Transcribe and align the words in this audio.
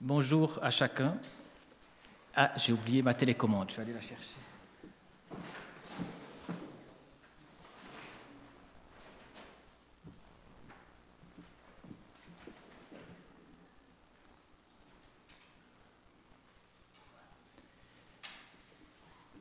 Bonjour 0.00 0.58
à 0.60 0.68
chacun. 0.68 1.16
Ah, 2.34 2.52
j'ai 2.56 2.74
oublié 2.74 3.00
ma 3.00 3.14
télécommande, 3.14 3.70
je 3.70 3.76
vais 3.76 3.82
aller 3.82 3.94
la 3.94 4.00
chercher. 4.02 4.36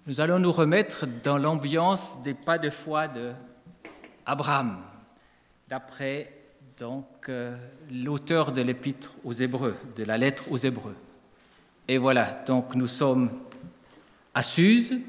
Nous 0.07 0.21
allons 0.21 0.39
nous 0.39 0.53
remettre 0.53 1.05
dans 1.05 1.37
l'ambiance 1.37 2.21
des 2.21 2.33
pas 2.33 2.57
de 2.57 2.69
foi 2.69 3.09
de 3.09 3.33
Abraham, 4.25 4.81
d'après 5.67 6.34
donc 6.77 7.29
euh, 7.29 7.55
l'auteur 7.91 8.51
de 8.51 8.61
l'épître 8.61 9.13
aux 9.23 9.33
Hébreux, 9.33 9.75
de 9.95 10.03
la 10.03 10.17
lettre 10.17 10.43
aux 10.49 10.57
Hébreux. 10.57 10.95
Et 11.87 11.97
voilà, 11.97 12.43
donc 12.45 12.75
nous 12.75 12.87
sommes 12.87 13.29
à 14.33 14.43
Suse, 14.43 14.99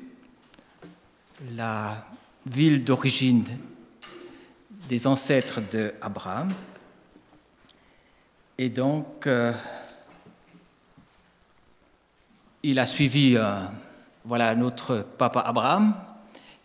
la 1.56 2.06
ville 2.46 2.84
d'origine 2.84 3.44
des 4.88 5.06
ancêtres 5.06 5.60
d'Abraham. 5.72 6.52
Et 8.58 8.68
donc, 8.68 9.26
euh, 9.26 9.52
il 12.62 12.78
a 12.78 12.86
suivi 12.86 13.36
euh, 13.36 13.58
voilà, 14.24 14.54
notre 14.54 15.04
papa 15.18 15.40
Abraham, 15.40 15.94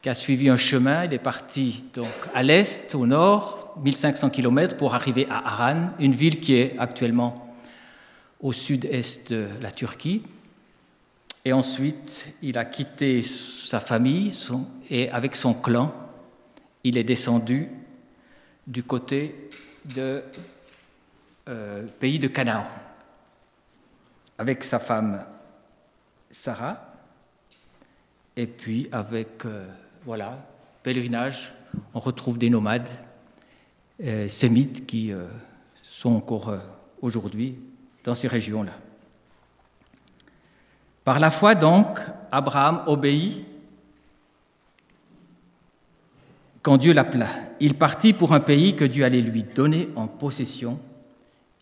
qui 0.02 0.10
a 0.10 0.14
suivi 0.14 0.50
un 0.50 0.58
chemin. 0.58 1.06
Il 1.06 1.14
est 1.14 1.20
parti 1.20 1.84
donc 1.94 2.08
à 2.34 2.44
l'est, 2.44 2.94
au 2.96 3.08
nord, 3.08 3.61
1500 3.78 4.30
km 4.30 4.78
pour 4.78 4.96
arriver 4.96 5.28
à 5.30 5.46
Haran, 5.48 5.92
une 6.00 6.14
ville 6.14 6.40
qui 6.40 6.56
est 6.56 6.78
actuellement 6.78 7.56
au 8.42 8.52
sud-est 8.52 9.32
de 9.32 9.48
la 9.62 9.72
Turquie. 9.72 10.24
Et 11.44 11.54
ensuite, 11.54 12.34
il 12.42 12.58
a 12.58 12.66
quitté 12.66 13.24
sa 13.24 13.80
famille 13.80 14.32
et 14.90 15.10
avec 15.10 15.36
son 15.36 15.54
clan, 15.54 15.94
il 16.84 16.98
est 16.98 17.04
descendu 17.04 17.70
du 18.68 18.84
côté 18.84 19.50
du 19.86 20.00
euh, 21.50 21.88
pays 22.00 22.20
de 22.20 22.28
Canaan, 22.28 22.66
avec 24.38 24.64
sa 24.64 24.78
femme 24.80 25.26
Sarah, 26.30 26.96
et 28.36 28.46
puis 28.46 28.88
avec 28.92 29.46
euh, 29.46 29.68
voilà, 30.06 30.38
pèlerinage, 30.84 31.54
on 31.94 32.00
retrouve 32.00 32.38
des 32.38 32.50
nomades 32.50 32.90
euh, 34.04 34.28
sémites 34.28 34.86
qui 34.86 35.12
euh, 35.12 35.28
sont 35.84 36.16
encore 36.16 36.50
euh, 36.50 36.58
aujourd'hui 37.02 37.56
dans 38.04 38.16
ces 38.16 38.28
régions-là. 38.28 38.74
Par 41.04 41.20
la 41.20 41.30
foi, 41.30 41.54
donc, 41.54 42.00
Abraham 42.32 42.82
obéit 42.88 43.46
quand 46.62 46.78
Dieu 46.78 46.94
l'appela. 46.94 47.28
Il 47.60 47.76
partit 47.76 48.14
pour 48.14 48.34
un 48.34 48.40
pays 48.40 48.76
que 48.76 48.86
Dieu 48.86 49.04
allait 49.04 49.22
lui 49.22 49.44
donner 49.44 49.90
en 49.96 50.08
possession. 50.08 50.80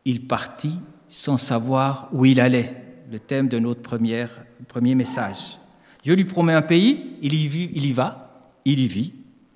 Il 0.06 0.26
partit 0.28 0.80
sans 1.10 1.38
savoir 1.38 2.10
où 2.14 2.26
il 2.26 2.40
allait, 2.40 2.76
le 3.12 3.20
thème 3.20 3.50
de 3.50 3.60
notre 3.60 3.82
première, 3.82 4.30
premier 4.67 4.95
message. 4.95 5.60
Dieu 6.04 6.16
lui 6.16 6.26
promet 6.26 6.54
un 6.54 6.62
pays, 6.62 7.17
il 7.22 7.34
y, 7.34 7.48
vit, 7.48 7.70
il 7.73 7.86
y 7.86 7.92
va, 7.92 8.42
il 8.64 8.80
y 8.80 8.88
vit, 8.88 9.14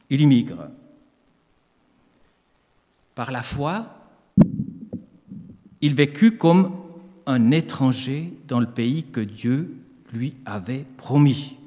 il 0.09 0.21
immigre. 0.21 0.67
Par 3.15 3.31
la 3.31 3.41
foi, 3.41 3.85
il 5.81 5.93
vécut 5.93 6.37
comme 6.37 6.71
un 7.25 7.51
étranger 7.51 8.33
dans 8.47 8.59
le 8.59 8.67
pays 8.67 9.03
que 9.03 9.21
Dieu 9.21 9.75
lui 10.11 10.35
avait 10.45 10.85
promis. 10.97 11.57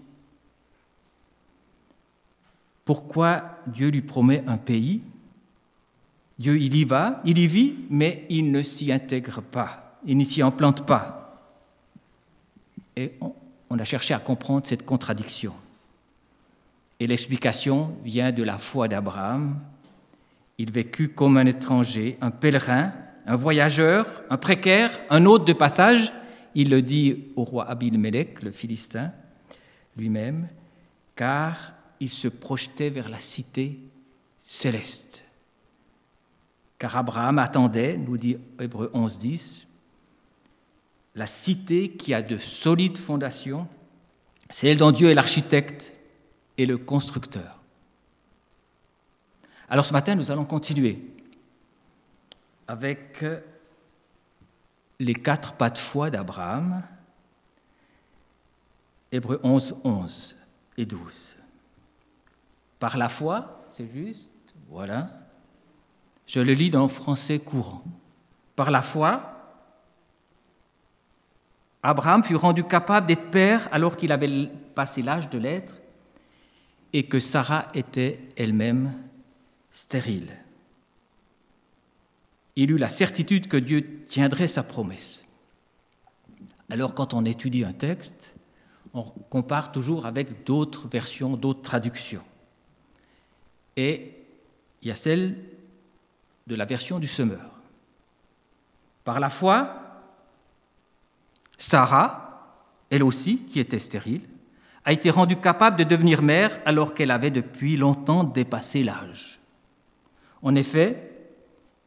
Pourquoi 2.85 3.59
Dieu 3.67 3.89
lui 3.89 4.03
promet 4.03 4.45
un 4.47 4.59
pays? 4.59 5.01
Dieu, 6.39 6.61
il 6.61 6.77
y 6.77 6.85
va, 6.85 7.21
il 7.25 7.39
y 7.39 7.47
vit, 7.47 7.75
mais 7.91 8.27
il 8.29 8.51
ne 8.51 8.63
s'y 8.63 8.93
intègre 8.93 9.41
pas, 9.41 9.99
il 10.05 10.17
ne 10.17 10.25
s'y 10.25 10.43
implante 10.43 10.87
pas. 10.87 11.43
Et 12.95 13.13
on, 13.21 13.35
on 13.71 13.79
a 13.79 13.85
cherché 13.85 14.15
à 14.15 14.19
comprendre 14.19 14.67
cette 14.67 14.85
contradiction. 14.85 15.53
Et 17.01 17.07
l'explication 17.07 17.97
vient 18.05 18.33
de 18.33 18.43
la 18.43 18.59
foi 18.59 18.89
d'Abraham. 18.89 19.59
Il 20.59 20.71
vécut 20.71 21.09
comme 21.11 21.37
un 21.37 21.47
étranger, 21.47 22.17
un 22.21 22.31
pèlerin, 22.31 22.93
un 23.27 23.37
voyageur, 23.37 24.07
un 24.31 24.37
précaire, 24.37 24.91
un 25.11 25.27
hôte 25.27 25.47
de 25.47 25.53
passage. 25.53 26.13
Il 26.55 26.71
le 26.71 26.81
dit 26.81 27.25
au 27.37 27.45
roi 27.45 27.69
Abimelech, 27.69 28.43
le 28.43 28.51
Philistin, 28.51 29.13
lui-même, 29.97 30.49
car 31.15 31.73
il 32.01 32.09
se 32.09 32.29
projetait 32.29 32.91
vers 32.91 33.09
la 33.09 33.19
cité 33.19 33.79
céleste. 34.39 35.25
Car 36.79 36.97
Abraham 36.97 37.39
attendait, 37.39 37.97
nous 37.97 38.17
dit 38.17 38.37
Hébreu 38.61 38.91
11, 38.93 39.19
10, 39.19 39.67
la 41.15 41.27
cité 41.27 41.91
qui 41.91 42.13
a 42.15 42.23
de 42.23 42.37
solides 42.37 42.99
fondations, 42.99 43.67
celle 44.51 44.79
dont 44.79 44.93
Dieu 44.93 45.11
est 45.11 45.15
l'architecte 45.15 45.95
et 46.59 46.67
le 46.67 46.77
constructeur. 46.77 47.56
Alors 49.69 49.85
ce 49.85 49.93
matin, 49.93 50.15
nous 50.15 50.31
allons 50.31 50.45
continuer 50.45 51.01
avec 52.69 53.25
les 54.99 55.15
quatre 55.15 55.55
pas 55.55 55.71
de 55.71 55.79
foi 55.79 56.11
d'Abraham, 56.11 56.83
Hébreux 59.11 59.41
11, 59.43 59.77
11 59.83 60.37
et 60.79 60.87
12. 60.87 61.37
Par 62.79 62.97
la 62.97 63.09
foi, 63.09 63.67
c'est 63.71 63.89
juste, 63.93 64.31
voilà. 64.69 65.09
Je 66.27 66.41
le 66.41 66.53
lis 66.53 66.71
dans 66.71 66.83
le 66.83 66.89
français 66.89 67.39
courant. 67.39 67.83
Par 68.55 68.71
la 68.71 68.83
foi, 68.83 69.33
Abraham 71.83 72.23
fut 72.25 72.37
rendu 72.37 72.65
capable 72.65 73.07
d'être 73.07 73.31
père 73.31 73.69
alors 73.73 73.97
qu'il 73.97 74.13
avait 74.13 74.49
passé 74.75 75.03
l'âge 75.03 75.31
de 75.31 75.39
l'être 75.39 75.75
et 76.93 77.07
que 77.07 77.21
Sarah 77.21 77.67
était 77.75 78.21
elle-même 78.37 78.93
stérile. 79.77 80.31
Il 82.57 82.71
eut 82.71 82.79
la 82.79 82.89
certitude 82.89 83.47
que 83.47 83.59
Dieu 83.59 84.05
tiendrait 84.07 84.49
sa 84.49 84.63
promesse. 84.63 85.27
Alors 86.71 86.95
quand 86.95 87.13
on 87.13 87.27
étudie 87.27 87.63
un 87.63 87.75
texte, 87.75 88.35
on 88.95 89.03
compare 89.03 89.73
toujours 89.73 90.07
avec 90.07 90.45
d'autres 90.45 90.89
versions, 90.89 91.37
d'autres 91.37 91.61
traductions. 91.61 92.25
Et 93.77 94.15
il 94.81 94.89
y 94.89 94.91
a 94.91 94.95
celle 94.95 95.37
de 96.47 96.55
la 96.55 96.65
version 96.65 96.99
du 96.99 97.07
semeur. 97.07 97.51
Par 99.05 99.21
la 99.21 99.29
foi, 99.29 100.03
Sarah, 101.59 102.65
elle 102.89 103.05
aussi, 103.05 103.41
qui 103.41 103.61
était 103.61 103.79
stérile, 103.79 104.23
a 104.87 104.93
été 104.95 105.11
rendue 105.11 105.37
capable 105.37 105.77
de 105.77 105.85
devenir 105.85 106.23
mère 106.23 106.59
alors 106.65 106.95
qu'elle 106.95 107.11
avait 107.11 107.31
depuis 107.31 107.77
longtemps 107.77 108.25
dépassé 108.25 108.83
l'âge. 108.83 109.39
En 110.47 110.55
effet, 110.55 111.11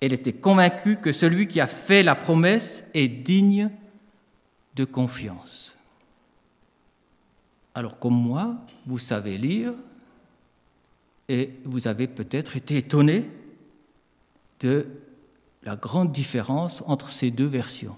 elle 0.01 0.11
était 0.11 0.33
convaincue 0.33 0.97
que 0.97 1.13
celui 1.13 1.47
qui 1.47 1.61
a 1.61 1.65
fait 1.65 2.03
la 2.03 2.13
promesse 2.13 2.83
est 2.93 3.07
digne 3.07 3.69
de 4.75 4.83
confiance. 4.83 5.77
Alors 7.73 7.97
comme 7.99 8.21
moi, 8.21 8.57
vous 8.85 8.97
savez 8.97 9.37
lire 9.37 9.73
et 11.29 11.53
vous 11.63 11.87
avez 11.87 12.09
peut-être 12.09 12.57
été 12.57 12.75
étonné 12.75 13.29
de 14.59 14.87
la 15.63 15.77
grande 15.77 16.11
différence 16.11 16.83
entre 16.85 17.09
ces 17.09 17.31
deux 17.31 17.47
versions. 17.47 17.95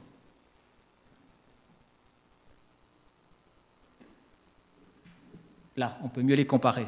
Là, 5.75 5.97
on 6.03 6.09
peut 6.09 6.21
mieux 6.21 6.35
les 6.35 6.45
comparer. 6.45 6.85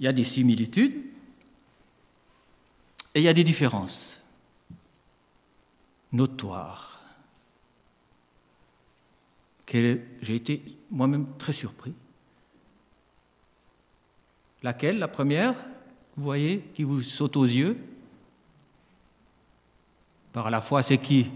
Il 0.00 0.04
y 0.04 0.08
a 0.08 0.12
des 0.12 0.24
similitudes 0.24 0.94
et 3.14 3.20
il 3.20 3.22
y 3.22 3.28
a 3.28 3.32
des 3.32 3.44
différences 3.44 4.20
notoires. 6.12 7.00
J'ai 9.72 10.36
été 10.36 10.62
moi-même 10.90 11.26
très 11.36 11.52
surpris. 11.52 11.92
Laquelle 14.62 14.98
La 14.98 15.08
première, 15.08 15.54
vous 16.16 16.22
voyez, 16.22 16.60
qui 16.74 16.84
vous 16.84 17.02
saute 17.02 17.36
aux 17.36 17.44
yeux? 17.44 17.76
Par 20.32 20.50
la 20.50 20.60
foi, 20.60 20.82
c'est 20.84 20.98
qui? 20.98 21.30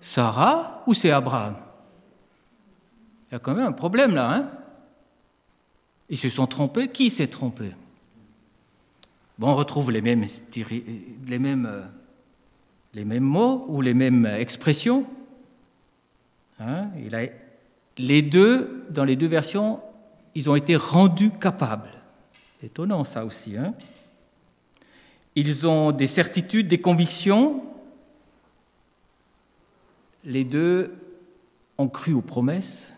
Sarah 0.00 0.82
ou 0.86 0.94
c'est 0.94 1.12
Abraham? 1.12 1.56
Il 3.30 3.34
y 3.34 3.36
a 3.36 3.38
quand 3.38 3.54
même 3.54 3.66
un 3.68 3.72
problème 3.72 4.14
là. 4.14 4.32
Hein? 4.32 4.50
Ils 6.10 6.18
se 6.18 6.28
sont 6.28 6.46
trompés. 6.46 6.88
Qui 6.88 7.10
s'est 7.10 7.28
trompé? 7.28 7.72
Bon, 9.38 9.48
on 9.48 9.54
retrouve 9.54 9.90
les 9.90 10.00
mêmes, 10.00 10.26
les 11.26 11.38
mêmes 11.38 11.66
euh, 11.66 11.82
les 12.94 13.04
mêmes 13.04 13.24
mots 13.24 13.64
ou 13.68 13.80
les 13.80 13.94
mêmes 13.94 14.26
expressions. 14.26 15.06
Hein, 16.60 16.88
les 17.98 18.22
deux, 18.22 18.86
dans 18.90 19.04
les 19.04 19.16
deux 19.16 19.26
versions, 19.26 19.80
ils 20.34 20.48
ont 20.48 20.54
été 20.54 20.76
rendus 20.76 21.30
capables. 21.30 21.90
Étonnant 22.62 23.04
ça 23.04 23.24
aussi. 23.24 23.56
Hein? 23.56 23.74
Ils 25.34 25.66
ont 25.66 25.92
des 25.92 26.06
certitudes, 26.06 26.68
des 26.68 26.80
convictions. 26.80 27.64
Les 30.24 30.44
deux 30.44 30.94
ont 31.76 31.88
cru 31.88 32.14
aux 32.14 32.22
promesses. 32.22 32.93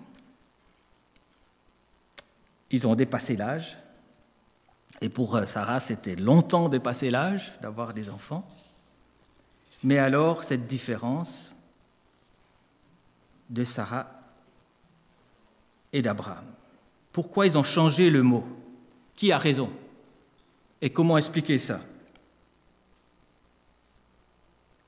Ils 2.76 2.86
ont 2.86 2.94
dépassé 2.94 3.36
l'âge. 3.36 3.78
Et 5.00 5.08
pour 5.08 5.34
euh, 5.34 5.46
Sarah, 5.46 5.80
c'était 5.80 6.14
longtemps 6.14 6.68
dépassé 6.68 7.10
l'âge 7.10 7.54
d'avoir 7.62 7.94
des 7.94 8.10
enfants. 8.10 8.46
Mais 9.82 9.96
alors, 9.96 10.44
cette 10.44 10.66
différence 10.66 11.52
de 13.48 13.64
Sarah 13.64 14.10
et 15.90 16.02
d'Abraham. 16.02 16.44
Pourquoi 17.12 17.46
ils 17.46 17.56
ont 17.56 17.62
changé 17.62 18.10
le 18.10 18.22
mot? 18.22 18.44
Qui 19.14 19.32
a 19.32 19.38
raison? 19.38 19.70
Et 20.82 20.90
comment 20.90 21.16
expliquer 21.16 21.56
ça? 21.56 21.80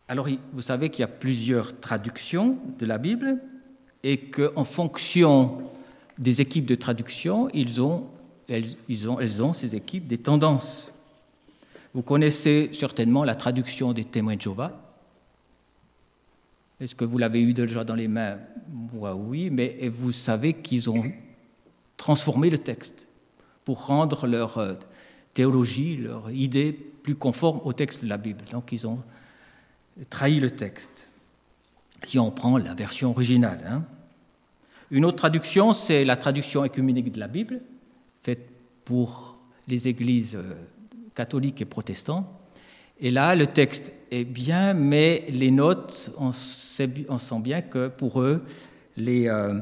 Alors, 0.09 0.29
vous 0.53 0.61
savez 0.61 0.91
qu'il 0.91 1.01
y 1.01 1.05
a 1.05 1.09
plusieurs 1.09 1.81
traductions 1.81 2.59
de 2.79 2.85
la 2.85 2.99
Bible 2.99 3.39
et 4.03 4.29
qu'en 4.29 4.65
fonction 4.65 5.57
des 6.19 6.41
équipes 6.41 6.67
de 6.67 6.75
traduction, 6.75 7.49
ils 7.55 7.81
ont, 7.81 8.07
elles, 8.49 8.77
ont, 9.09 9.21
elles 9.21 9.43
ont, 9.43 9.53
ces 9.53 9.75
équipes, 9.75 10.07
des 10.07 10.19
tendances. 10.19 10.93
Vous 11.95 12.03
connaissez 12.03 12.71
certainement 12.73 13.25
la 13.25 13.35
traduction 13.35 13.93
des 13.93 14.05
témoins 14.05 14.37
de 14.37 14.43
Jéhovah. 14.43 14.81
Est-ce 16.81 16.95
que 16.95 17.05
vous 17.05 17.19
l'avez 17.19 17.43
eu 17.43 17.53
déjà 17.55 17.83
dans 17.85 17.95
les 17.95 18.09
mains? 18.09 18.39
Moi, 18.93 19.15
oui, 19.15 19.51
mais 19.51 19.89
vous 19.89 20.13
savez 20.13 20.55
qu'ils 20.55 20.91
ont 20.91 21.03
transformé 21.97 22.51
le 22.51 22.59
texte 22.59 23.09
pour 23.65 23.87
rendre 23.87 24.27
leur 24.27 24.59
euh, 24.59 24.75
théologie, 25.35 25.97
leur 25.97 26.31
idée 26.31 26.73
plus 26.73 27.17
conforme 27.17 27.61
au 27.65 27.73
texte 27.73 28.05
de 28.05 28.09
la 28.09 28.17
Bible. 28.17 28.45
Donc, 28.53 28.71
ils 28.73 28.87
ont 28.87 29.03
trahit 30.11 30.41
le 30.41 30.51
texte, 30.51 31.09
si 32.05 32.19
on 32.19 32.31
prend 32.31 32.59
la 32.59 32.75
version 32.75 33.11
originale. 33.11 33.61
Hein. 33.69 33.85
Une 34.91 35.05
autre 35.05 35.17
traduction, 35.17 35.73
c'est 35.73 36.05
la 36.05 36.17
traduction 36.17 36.65
écuménique 36.65 37.13
de 37.13 37.21
la 37.21 37.29
Bible, 37.29 37.61
faite 38.23 38.49
pour 38.85 39.39
les 39.67 39.87
églises 39.87 40.37
euh, 40.37 40.55
catholiques 41.15 41.61
et 41.61 41.67
protestantes. 41.67 42.27
Et 43.01 43.11
là, 43.11 43.35
le 43.35 43.47
texte 43.47 43.93
est 44.11 44.25
bien, 44.25 44.73
mais 44.73 45.27
les 45.29 45.51
notes, 45.51 46.11
on, 46.19 46.33
sent 46.33 46.89
bien 47.41 47.61
que 47.61 47.89
pour 47.89 48.23
eux, 48.23 48.43
les 48.97 49.29
euh, 49.29 49.61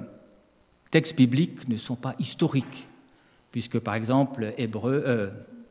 textes 0.90 1.16
bibliques 1.16 1.68
ne 1.68 1.76
sont 1.76 1.96
pas 1.96 2.14
historiques, 2.18 2.88
puisque 3.50 3.80
par 3.80 3.94
exemple, 3.94 4.54
Hébreu, 4.56 5.02
euh, 5.06 5.30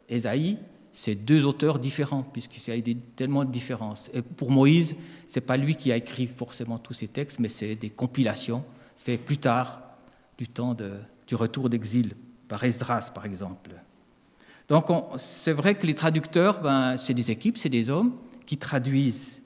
Ésaïe 0.09 0.57
c'est 0.97 1.15
deux 1.15 1.45
auteurs 1.45 1.77
différents, 1.77 2.23
puisqu'il 2.23 2.73
y 2.73 2.79
a 2.79 2.95
tellement 3.17 3.43
de 3.43 3.51
différences. 3.51 4.09
Et 4.13 4.21
pour 4.21 4.49
Moïse, 4.49 4.95
ce 5.27 5.39
n'est 5.39 5.45
pas 5.45 5.57
lui 5.57 5.75
qui 5.75 5.91
a 5.91 5.97
écrit 5.97 6.25
forcément 6.25 6.77
tous 6.77 6.93
ces 6.93 7.09
textes, 7.09 7.41
mais 7.41 7.49
c'est 7.49 7.75
des 7.75 7.89
compilations 7.89 8.63
faites 9.05 9.23
plus 9.23 9.37
tard, 9.37 9.81
du 10.37 10.47
temps 10.47 10.75
du 11.27 11.35
retour 11.35 11.69
d'exil, 11.69 12.15
par 12.47 12.63
Esdras 12.63 13.11
par 13.13 13.25
exemple. 13.25 13.71
Donc 14.67 14.87
c'est 15.17 15.53
vrai 15.53 15.75
que 15.75 15.85
les 15.85 15.93
traducteurs, 15.93 16.59
ben, 16.59 16.97
c'est 16.97 17.13
des 17.13 17.29
équipes, 17.29 17.57
c'est 17.57 17.69
des 17.69 17.91
hommes 17.91 18.15
qui 18.47 18.57
traduisent, 18.57 19.43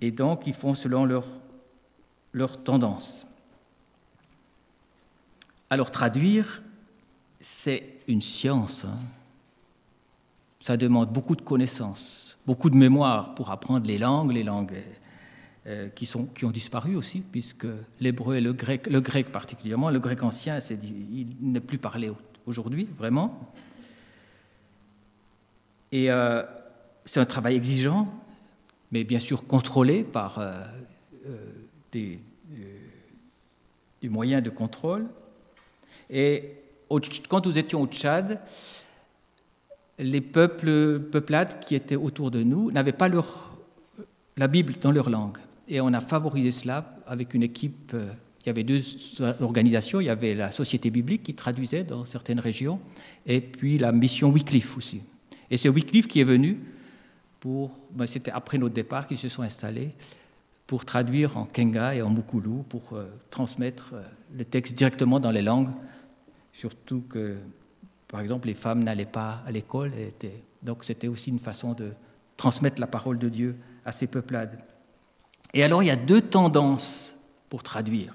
et 0.00 0.10
donc 0.10 0.46
ils 0.48 0.54
font 0.54 0.74
selon 0.74 1.04
leur, 1.04 1.24
tendance. 2.64 3.26
Alors 5.70 5.90
traduire, 5.90 6.62
c'est 7.40 7.94
une 8.08 8.20
science. 8.20 8.84
Hein 8.84 8.98
ça 10.60 10.76
demande 10.76 11.12
beaucoup 11.12 11.36
de 11.36 11.42
connaissances, 11.42 12.38
beaucoup 12.44 12.70
de 12.70 12.76
mémoire 12.76 13.36
pour 13.36 13.52
apprendre 13.52 13.86
les 13.86 13.98
langues, 13.98 14.32
les 14.32 14.42
langues 14.42 14.82
qui, 15.94 16.06
sont, 16.06 16.26
qui 16.26 16.44
ont 16.44 16.52
disparu 16.52 16.94
aussi, 16.94 17.20
puisque 17.20 17.66
l'hébreu 18.00 18.36
et 18.36 18.40
le 18.40 18.52
grec, 18.52 18.86
le 18.86 19.00
grec 19.00 19.32
particulièrement, 19.32 19.90
le 19.90 19.98
grec 19.98 20.22
ancien, 20.22 20.58
il 20.60 21.26
n'est 21.40 21.60
plus 21.60 21.78
parlé 21.78 22.10
aujourd'hui, 22.46 22.88
vraiment. 22.96 23.52
Et 25.92 26.10
euh, 26.10 26.42
c'est 27.04 27.20
un 27.20 27.26
travail 27.26 27.56
exigeant, 27.56 28.12
mais 28.92 29.04
bien 29.04 29.18
sûr 29.18 29.46
contrôlé 29.46 30.04
par 30.04 30.38
euh, 30.38 30.52
des, 31.92 32.20
moyens 34.02 34.42
de 34.42 34.50
contrôle. 34.50 35.06
Et 36.10 36.52
quand 37.28 37.44
nous 37.44 37.58
étions 37.58 37.82
au 37.82 37.86
Tchad, 37.88 38.40
les 39.98 40.20
peuples, 40.20 41.00
peuplades 41.00 41.58
qui 41.58 41.74
étaient 41.74 41.96
autour 41.96 42.30
de 42.30 42.44
nous 42.44 42.70
n'avaient 42.70 42.92
pas 42.92 43.08
la 44.36 44.46
Bible 44.46 44.74
dans 44.80 44.92
leur 44.92 45.10
langue. 45.10 45.38
Et 45.68 45.80
on 45.80 45.92
a 45.92 46.00
favorisé 46.00 46.50
cela 46.50 46.96
avec 47.06 47.34
une 47.34 47.42
équipe. 47.42 47.92
Euh, 47.94 48.12
il 48.42 48.46
y 48.46 48.50
avait 48.50 48.62
deux 48.62 48.80
organisations. 49.40 50.00
Il 50.00 50.04
y 50.04 50.10
avait 50.10 50.34
la 50.34 50.52
Société 50.52 50.90
biblique 50.90 51.24
qui 51.24 51.34
traduisait 51.34 51.82
dans 51.82 52.04
certaines 52.04 52.38
régions, 52.38 52.80
et 53.26 53.40
puis 53.40 53.76
la 53.76 53.90
mission 53.90 54.30
Wycliffe 54.30 54.76
aussi. 54.76 55.02
Et 55.50 55.56
c'est 55.56 55.68
Wycliffe 55.68 56.06
qui 56.06 56.20
est 56.20 56.24
venu 56.24 56.60
pour. 57.40 57.76
Ben, 57.92 58.06
c'était 58.06 58.30
après 58.30 58.58
notre 58.58 58.74
départ 58.74 59.08
qu'ils 59.08 59.18
se 59.18 59.28
sont 59.28 59.42
installés 59.42 59.90
pour 60.68 60.84
traduire 60.84 61.36
en 61.36 61.44
Kenga 61.44 61.94
et 61.94 62.02
en 62.02 62.10
Mukulu, 62.10 62.62
pour 62.68 62.92
euh, 62.92 63.06
transmettre 63.30 63.90
euh, 63.94 64.02
le 64.36 64.44
texte 64.44 64.76
directement 64.76 65.18
dans 65.18 65.30
les 65.30 65.42
langues, 65.42 65.70
surtout 66.52 67.02
que 67.08 67.36
par 68.08 68.20
exemple, 68.20 68.46
les 68.46 68.54
femmes 68.54 68.84
n'allaient 68.84 69.04
pas 69.04 69.42
à 69.46 69.50
l'école, 69.50 69.92
donc 70.62 70.84
c'était 70.84 71.08
aussi 71.08 71.30
une 71.30 71.38
façon 71.38 71.72
de 71.72 71.92
transmettre 72.36 72.80
la 72.80 72.86
parole 72.86 73.18
de 73.18 73.28
Dieu 73.28 73.56
à 73.84 73.92
ces 73.92 74.06
peuplades. 74.06 74.58
Et 75.54 75.62
alors, 75.62 75.82
il 75.82 75.86
y 75.86 75.90
a 75.90 75.96
deux 75.96 76.20
tendances 76.20 77.14
pour 77.48 77.62
traduire. 77.62 78.14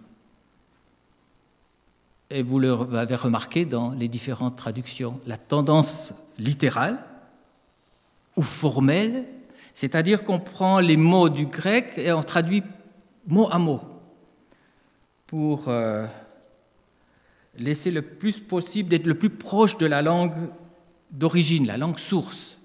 Et 2.29 2.43
vous 2.43 2.59
l'avez 2.59 3.15
remarqué 3.15 3.65
dans 3.65 3.91
les 3.91 4.07
différentes 4.07 4.55
traductions. 4.55 5.19
La 5.25 5.37
tendance 5.37 6.13
littérale 6.37 7.03
ou 8.37 8.41
formelle, 8.41 9.25
c'est-à-dire 9.73 10.23
qu'on 10.23 10.39
prend 10.39 10.79
les 10.79 10.97
mots 10.97 11.29
du 11.29 11.45
grec 11.45 11.93
et 11.97 12.11
on 12.13 12.23
traduit 12.23 12.63
mot 13.27 13.49
à 13.51 13.59
mot 13.59 13.81
pour 15.27 15.67
euh, 15.67 16.07
laisser 17.57 17.91
le 17.91 18.01
plus 18.01 18.39
possible 18.39 18.89
d'être 18.89 19.07
le 19.07 19.15
plus 19.15 19.29
proche 19.29 19.77
de 19.77 19.85
la 19.85 20.01
langue 20.01 20.33
d'origine, 21.11 21.67
la 21.67 21.77
langue 21.77 21.99
source. 21.99 22.59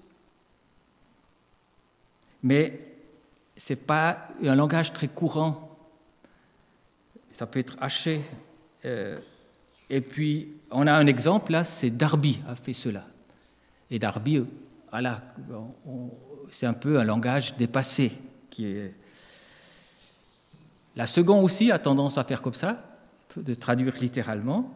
Mais 2.43 2.86
ce 3.57 3.73
n'est 3.73 3.77
pas 3.77 4.29
un 4.43 4.55
langage 4.55 4.93
très 4.93 5.07
courant. 5.07 5.77
Ça 7.31 7.45
peut 7.47 7.59
être 7.59 7.75
haché. 7.81 8.21
Euh, 8.85 9.19
et 9.89 10.01
puis, 10.01 10.49
on 10.71 10.85
a 10.85 10.93
un 10.93 11.07
exemple 11.07 11.51
là, 11.51 11.63
c'est 11.63 11.89
Darby 11.89 12.39
a 12.47 12.55
fait 12.55 12.73
cela. 12.73 13.05
Et 13.89 13.99
Darby, 13.99 14.43
voilà, 14.91 15.21
c'est 16.49 16.65
un 16.65 16.73
peu 16.73 16.99
un 16.99 17.03
langage 17.03 17.55
dépassé. 17.57 18.11
La 20.95 21.07
seconde 21.07 21.43
aussi 21.43 21.71
a 21.71 21.79
tendance 21.79 22.17
à 22.17 22.23
faire 22.23 22.41
comme 22.41 22.53
ça, 22.53 22.83
de 23.35 23.53
traduire 23.53 23.95
littéralement. 24.01 24.73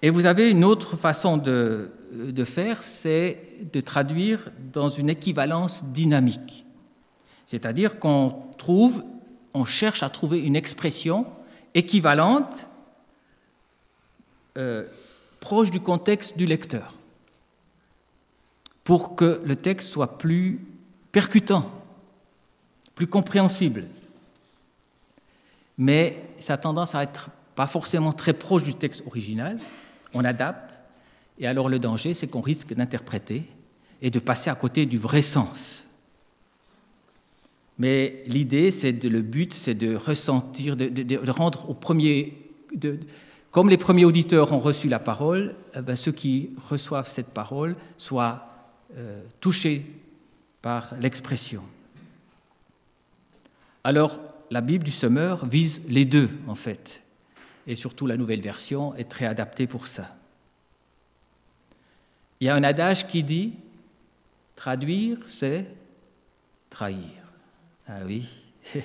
Et 0.00 0.10
vous 0.10 0.26
avez 0.26 0.50
une 0.50 0.64
autre 0.64 0.96
façon 0.96 1.36
de, 1.36 1.90
de 2.12 2.44
faire, 2.44 2.82
c'est 2.82 3.40
de 3.72 3.80
traduire 3.80 4.50
dans 4.72 4.88
une 4.88 5.10
équivalence 5.10 5.84
dynamique. 5.84 6.64
C'est-à-dire 7.46 7.98
qu'on 7.98 8.42
trouve, 8.58 9.04
on 9.54 9.64
cherche 9.64 10.02
à 10.02 10.10
trouver 10.10 10.40
une 10.40 10.56
expression 10.56 11.26
équivalente, 11.74 12.68
euh, 14.56 14.86
proche 15.40 15.70
du 15.70 15.80
contexte 15.80 16.36
du 16.36 16.46
lecteur, 16.46 16.94
pour 18.84 19.16
que 19.16 19.40
le 19.44 19.56
texte 19.56 19.88
soit 19.88 20.18
plus 20.18 20.60
percutant, 21.12 21.70
plus 22.94 23.06
compréhensible 23.06 23.84
mais 25.78 26.22
ça 26.38 26.54
a 26.54 26.56
tendance 26.56 26.94
à 26.94 27.02
être 27.02 27.30
pas 27.54 27.66
forcément 27.66 28.12
très 28.12 28.32
proche 28.32 28.62
du 28.62 28.74
texte 28.74 29.02
original. 29.06 29.58
On 30.14 30.24
adapte, 30.24 30.74
et 31.38 31.46
alors 31.46 31.68
le 31.68 31.78
danger, 31.78 32.14
c'est 32.14 32.26
qu'on 32.26 32.40
risque 32.40 32.74
d'interpréter 32.74 33.44
et 34.02 34.10
de 34.10 34.18
passer 34.18 34.50
à 34.50 34.54
côté 34.54 34.86
du 34.86 34.98
vrai 34.98 35.22
sens. 35.22 35.86
Mais 37.78 38.22
l'idée, 38.26 38.70
c'est 38.70 38.92
le 39.04 39.20
but, 39.20 39.52
c'est 39.52 39.74
de 39.74 39.94
ressentir, 39.94 40.76
de, 40.76 41.30
rendre 41.30 41.68
au 41.68 41.74
premier, 41.74 42.32
comme 43.50 43.68
les 43.68 43.76
premiers 43.76 44.06
auditeurs 44.06 44.52
ont 44.52 44.58
reçu 44.58 44.88
la 44.88 44.98
parole, 44.98 45.54
eh 45.76 45.82
ben, 45.82 45.94
ceux 45.94 46.12
qui 46.12 46.50
reçoivent 46.68 47.08
cette 47.08 47.30
parole 47.30 47.76
soient 47.98 48.48
euh, 48.96 49.22
touchés 49.40 49.84
par 50.62 50.94
l'expression. 51.00 51.62
Alors, 53.84 54.20
la 54.50 54.62
Bible 54.62 54.84
du 54.84 54.90
semeur 54.90 55.44
vise 55.46 55.82
les 55.88 56.06
deux, 56.06 56.30
en 56.48 56.54
fait. 56.54 57.02
Et 57.66 57.74
surtout, 57.74 58.06
la 58.06 58.16
nouvelle 58.16 58.40
version 58.40 58.94
est 58.94 59.08
très 59.08 59.26
adaptée 59.26 59.66
pour 59.66 59.86
ça. 59.86 60.16
Il 62.40 62.46
y 62.46 62.50
a 62.50 62.54
un 62.54 62.64
adage 62.64 63.06
qui 63.08 63.22
dit 63.22 63.54
traduire, 64.54 65.18
c'est 65.26 65.66
trahir. 66.70 67.10
Ah 67.86 68.00
oui. 68.04 68.28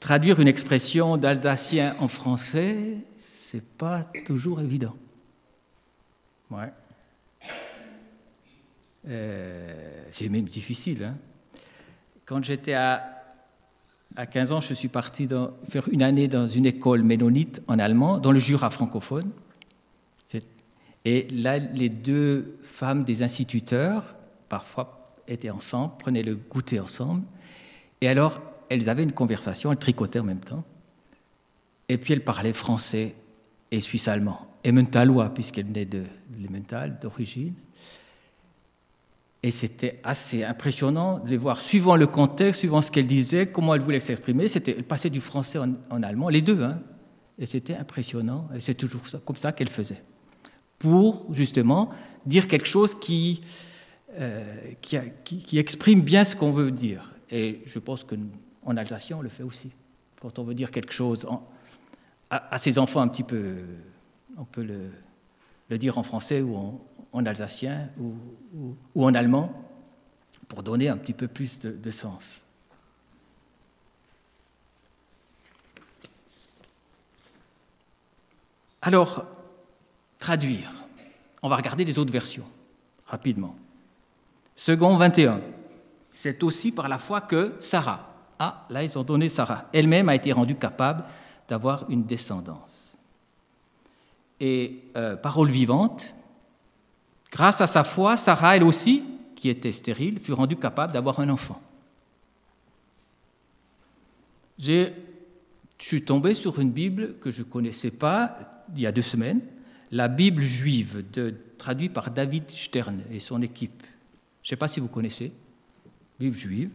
traduire 0.00 0.40
une 0.40 0.48
expression 0.48 1.16
d'alsacien 1.16 1.96
en 2.00 2.08
français, 2.08 2.98
c'est 3.16 3.64
pas 3.64 4.04
toujours 4.24 4.60
évident. 4.60 4.94
Ouais. 6.50 6.72
Euh, 9.08 10.02
c'est 10.10 10.28
même 10.28 10.48
difficile. 10.48 11.04
Hein. 11.04 11.16
Quand 12.24 12.42
j'étais 12.42 12.74
à, 12.74 13.24
à 14.16 14.26
15 14.26 14.52
ans, 14.52 14.60
je 14.60 14.74
suis 14.74 14.88
parti 14.88 15.28
faire 15.68 15.88
une 15.90 16.02
année 16.02 16.28
dans 16.28 16.46
une 16.46 16.66
école 16.66 17.02
ménonite 17.02 17.62
en 17.68 17.78
allemand, 17.78 18.18
dans 18.18 18.32
le 18.32 18.38
Jura 18.38 18.70
francophone. 18.70 19.30
Et 21.06 21.28
là, 21.30 21.58
les 21.58 21.88
deux 21.88 22.58
femmes 22.62 23.04
des 23.04 23.22
instituteurs, 23.22 24.16
parfois, 24.48 25.14
étaient 25.28 25.50
ensemble, 25.50 25.92
prenaient 26.00 26.24
le 26.24 26.34
goûter 26.34 26.80
ensemble. 26.80 27.22
Et 28.00 28.08
alors, 28.08 28.42
elles 28.68 28.88
avaient 28.90 29.04
une 29.04 29.12
conversation, 29.12 29.70
elles 29.70 29.78
tricotaient 29.78 30.18
en 30.18 30.24
même 30.24 30.40
temps. 30.40 30.64
Et 31.88 31.96
puis, 31.96 32.12
elles 32.12 32.24
parlaient 32.24 32.52
français 32.52 33.14
et 33.70 33.80
suisse-allemand, 33.80 34.48
et 34.64 34.72
mentalois, 34.72 35.32
puisqu'elles 35.32 35.66
venaient 35.66 35.84
de, 35.84 36.02
de 36.28 37.00
d'origine. 37.00 37.54
Et 39.44 39.52
c'était 39.52 40.00
assez 40.02 40.42
impressionnant 40.42 41.20
de 41.20 41.30
les 41.30 41.36
voir, 41.36 41.60
suivant 41.60 41.94
le 41.94 42.08
contexte, 42.08 42.58
suivant 42.58 42.82
ce 42.82 42.90
qu'elles 42.90 43.06
disaient, 43.06 43.46
comment 43.46 43.76
elles 43.76 43.80
voulaient 43.80 44.00
s'exprimer. 44.00 44.48
C'était, 44.48 44.74
elles 44.76 44.82
passaient 44.82 45.10
du 45.10 45.20
français 45.20 45.60
en, 45.60 46.02
allemand, 46.02 46.30
les 46.30 46.42
deux, 46.42 46.64
hein. 46.64 46.80
et 47.38 47.46
c'était 47.46 47.76
impressionnant. 47.76 48.48
Et 48.56 48.58
c'est 48.58 48.74
toujours 48.74 49.02
comme 49.24 49.36
ça 49.36 49.52
qu'elles 49.52 49.68
faisaient 49.70 50.02
pour 50.78 51.26
justement 51.32 51.90
dire 52.24 52.46
quelque 52.46 52.66
chose 52.66 52.94
qui, 52.94 53.42
euh, 54.18 54.72
qui, 54.80 55.58
exprime 55.58 56.00
bien 56.00 56.24
ce 56.24 56.36
qu'on 56.36 56.52
veut 56.52 56.70
dire. 56.70 57.12
Et 57.30 57.62
je 57.66 57.78
pense 57.78 58.04
qu'en 58.04 58.76
alsacien, 58.76 59.18
on 59.18 59.22
le 59.22 59.28
fait 59.28 59.42
aussi. 59.42 59.70
Quand 60.20 60.38
on 60.38 60.44
veut 60.44 60.54
dire 60.54 60.70
quelque 60.70 60.92
chose 60.92 61.26
à, 62.30 62.58
ses 62.58 62.78
enfants 62.78 63.00
un 63.00 63.08
petit 63.08 63.22
peu, 63.22 63.56
on 64.36 64.44
peut 64.44 64.64
le, 64.64 65.78
dire 65.78 65.98
en 65.98 66.02
français 66.02 66.40
ou 66.40 66.56
en, 67.12 67.26
alsacien 67.26 67.88
ou, 67.98 68.14
ou, 68.94 69.04
en 69.04 69.14
allemand 69.14 69.52
pour 70.48 70.62
donner 70.62 70.88
un 70.88 70.96
petit 70.96 71.12
peu 71.12 71.28
plus 71.28 71.58
de, 71.60 71.70
de 71.70 71.90
sens. 71.90 72.42
Alors, 78.82 79.26
traduire. 80.26 80.72
On 81.40 81.48
va 81.48 81.54
regarder 81.54 81.84
les 81.84 82.00
autres 82.00 82.12
versions 82.12 82.46
rapidement. 83.06 83.54
Second 84.56 84.96
21. 84.96 85.40
C'est 86.10 86.42
aussi 86.42 86.72
par 86.72 86.88
la 86.88 86.98
foi 86.98 87.20
que 87.20 87.54
Sarah, 87.60 88.12
ah 88.40 88.66
là 88.68 88.82
ils 88.82 88.98
ont 88.98 89.04
donné 89.04 89.28
Sarah, 89.28 89.66
elle-même 89.72 90.08
a 90.08 90.16
été 90.16 90.32
rendue 90.32 90.56
capable 90.56 91.04
d'avoir 91.46 91.88
une 91.90 92.02
descendance. 92.02 92.96
Et 94.40 94.82
euh, 94.96 95.14
parole 95.14 95.50
vivante, 95.50 96.12
grâce 97.30 97.60
à 97.60 97.68
sa 97.68 97.84
foi, 97.84 98.16
Sarah, 98.16 98.56
elle 98.56 98.64
aussi, 98.64 99.04
qui 99.36 99.48
était 99.48 99.70
stérile, 99.70 100.18
fut 100.18 100.32
rendue 100.32 100.56
capable 100.56 100.92
d'avoir 100.92 101.20
un 101.20 101.28
enfant. 101.28 101.60
Je 104.58 104.90
suis 105.78 106.02
tombé 106.02 106.34
sur 106.34 106.58
une 106.58 106.72
Bible 106.72 107.14
que 107.20 107.30
je 107.30 107.42
ne 107.42 107.46
connaissais 107.46 107.92
pas 107.92 108.64
il 108.74 108.80
y 108.80 108.86
a 108.86 108.92
deux 108.92 109.02
semaines, 109.02 109.42
la 109.90 110.08
Bible 110.08 110.42
juive, 110.42 111.04
traduite 111.58 111.92
par 111.92 112.10
David 112.10 112.50
Stern 112.50 113.02
et 113.10 113.20
son 113.20 113.40
équipe. 113.42 113.82
Je 114.42 114.48
ne 114.48 114.50
sais 114.50 114.56
pas 114.56 114.68
si 114.68 114.80
vous 114.80 114.88
connaissez, 114.88 115.32
Bible 116.18 116.36
juive. 116.36 116.70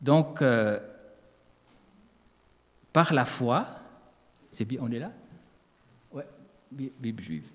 Donc, 0.00 0.42
euh, 0.42 0.78
par 2.92 3.12
la 3.14 3.24
foi, 3.24 3.66
c'est 4.50 4.66
on 4.80 4.90
est 4.90 4.98
là? 4.98 5.12
Ouais, 6.12 6.26
Bible 6.70 7.22
juive. 7.22 7.46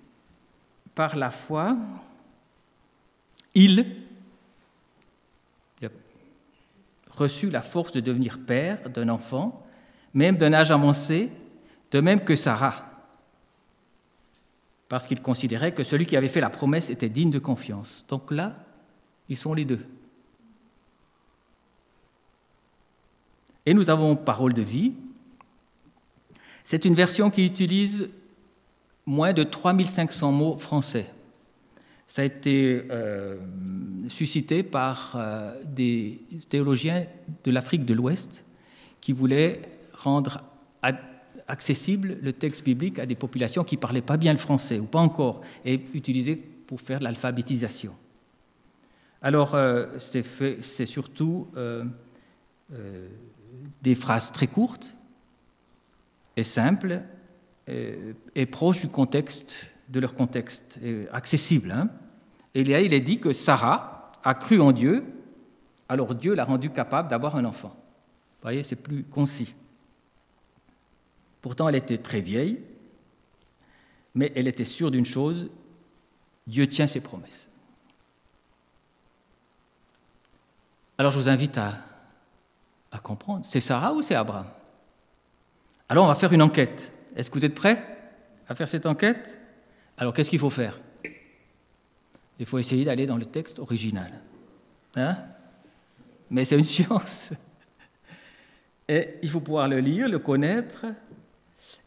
Par 0.95 1.15
la 1.15 1.29
foi, 1.29 1.77
il 3.53 3.85
a 5.83 5.87
reçu 7.09 7.49
la 7.49 7.61
force 7.61 7.91
de 7.91 7.99
devenir 7.99 8.39
père 8.39 8.89
d'un 8.89 9.09
enfant, 9.09 9.65
même 10.13 10.37
d'un 10.37 10.53
âge 10.53 10.71
avancé, 10.71 11.29
de 11.91 11.99
même 11.99 12.23
que 12.23 12.35
Sarah 12.35 12.96
parce 14.89 15.07
qu'il 15.07 15.21
considérait 15.21 15.73
que 15.73 15.83
celui 15.83 16.05
qui 16.05 16.15
avait 16.15 16.29
fait 16.29 16.39
la 16.39 16.49
promesse 16.49 16.89
était 16.89 17.09
digne 17.09 17.31
de 17.31 17.39
confiance. 17.39 18.05
Donc 18.09 18.31
là, 18.31 18.53
ils 19.29 19.37
sont 19.37 19.53
les 19.53 19.65
deux. 19.65 19.85
Et 23.65 23.73
nous 23.73 23.89
avons 23.89 24.15
Parole 24.15 24.53
de 24.53 24.61
vie. 24.61 24.93
C'est 26.63 26.85
une 26.85 26.95
version 26.95 27.29
qui 27.29 27.45
utilise 27.45 28.09
moins 29.05 29.33
de 29.33 29.43
3500 29.43 30.31
mots 30.31 30.57
français. 30.57 31.13
Ça 32.07 32.21
a 32.21 32.25
été 32.25 32.85
euh, 32.89 33.37
suscité 34.07 34.63
par 34.63 35.15
euh, 35.15 35.57
des 35.65 36.21
théologiens 36.47 37.05
de 37.43 37.51
l'Afrique 37.51 37.83
de 37.83 37.93
l'Ouest 37.93 38.45
qui 39.01 39.11
voulaient 39.11 39.61
rendre 39.93 40.41
accessible 41.47 42.17
le 42.21 42.33
texte 42.33 42.63
biblique 42.63 42.99
à 42.99 43.05
des 43.05 43.15
populations 43.15 43.63
qui 43.63 43.75
ne 43.75 43.81
parlaient 43.81 44.01
pas 44.01 44.17
bien 44.17 44.33
le 44.33 44.39
français 44.39 44.79
ou 44.79 44.85
pas 44.85 44.99
encore, 44.99 45.41
et 45.65 45.81
utilisé 45.93 46.35
pour 46.35 46.81
faire 46.81 46.99
l'alphabétisation. 46.99 47.95
Alors, 49.21 49.55
euh, 49.55 49.87
c'est 49.97 50.85
surtout 50.85 51.47
euh, 51.57 51.83
euh, 52.73 53.07
des 53.81 53.95
phrases 53.95 54.31
très 54.31 54.47
courtes 54.47 54.93
et 56.35 56.43
simples 56.43 57.01
et, 57.67 58.45
proches 58.45 58.81
du 58.81 58.87
contexte, 58.87 59.67
de 59.89 59.99
leur 59.99 60.13
contexte, 60.13 60.79
et 60.81 61.05
accessible. 61.11 61.71
Hein. 61.71 61.89
Et 62.55 62.63
là, 62.63 62.79
il 62.79 62.93
est 62.93 63.01
dit 63.01 63.19
que 63.19 63.33
Sarah 63.33 64.13
a 64.23 64.33
cru 64.35 64.61
en 64.61 64.71
Dieu, 64.71 65.03
alors 65.89 66.15
Dieu 66.15 66.33
l'a 66.33 66.45
rendu 66.45 66.69
capable 66.69 67.09
d'avoir 67.09 67.35
un 67.35 67.43
enfant. 67.43 67.69
Vous 67.69 68.43
voyez, 68.43 68.63
c'est 68.63 68.77
plus 68.77 69.03
concis. 69.03 69.53
Pourtant, 71.47 71.69
elle 71.69 71.75
était 71.75 71.97
très 71.97 72.19
vieille, 72.19 72.59
mais 74.15 74.33
elle 74.35 74.49
était 74.49 74.65
sûre 74.65 74.91
d'une 74.91 75.05
chose, 75.05 75.49
Dieu 76.45 76.67
tient 76.67 76.87
ses 76.87 76.99
promesses. 76.99 77.47
Alors 80.97 81.09
je 81.09 81.17
vous 81.17 81.29
invite 81.29 81.57
à, 81.57 81.71
comprendre, 83.01 83.45
c'est 83.45 83.61
Sarah 83.61 83.93
ou 83.93 84.01
c'est 84.01 84.15
Abraham? 84.15 84.47
Alors 85.87 86.03
on 86.03 86.09
va 86.09 86.15
faire 86.15 86.33
une 86.33 86.41
enquête. 86.41 86.91
Est-ce 87.15 87.31
que 87.31 87.39
vous 87.39 87.45
êtes 87.45 87.55
prêts 87.55 87.81
à 88.49 88.53
faire 88.53 88.67
cette 88.67 88.85
enquête? 88.85 89.39
Alors 89.97 90.13
qu'est-ce 90.13 90.29
qu'il 90.29 90.39
faut 90.39 90.49
faire? 90.49 90.77
Il 92.39 92.45
faut 92.45 92.59
essayer 92.59 92.83
d'aller 92.83 93.05
dans 93.05 93.15
le 93.15 93.25
texte 93.25 93.59
original. 93.59 94.11
Hein? 94.97 95.15
Mais 96.29 96.43
c'est 96.43 96.59
une 96.59 96.65
science. 96.75 97.29
Et 98.89 99.15
il 99.21 99.29
faut 99.29 99.39
pouvoir 99.39 99.69
le 99.69 99.79
lire, 99.79 100.09
le 100.09 100.19
connaître, 100.19 100.87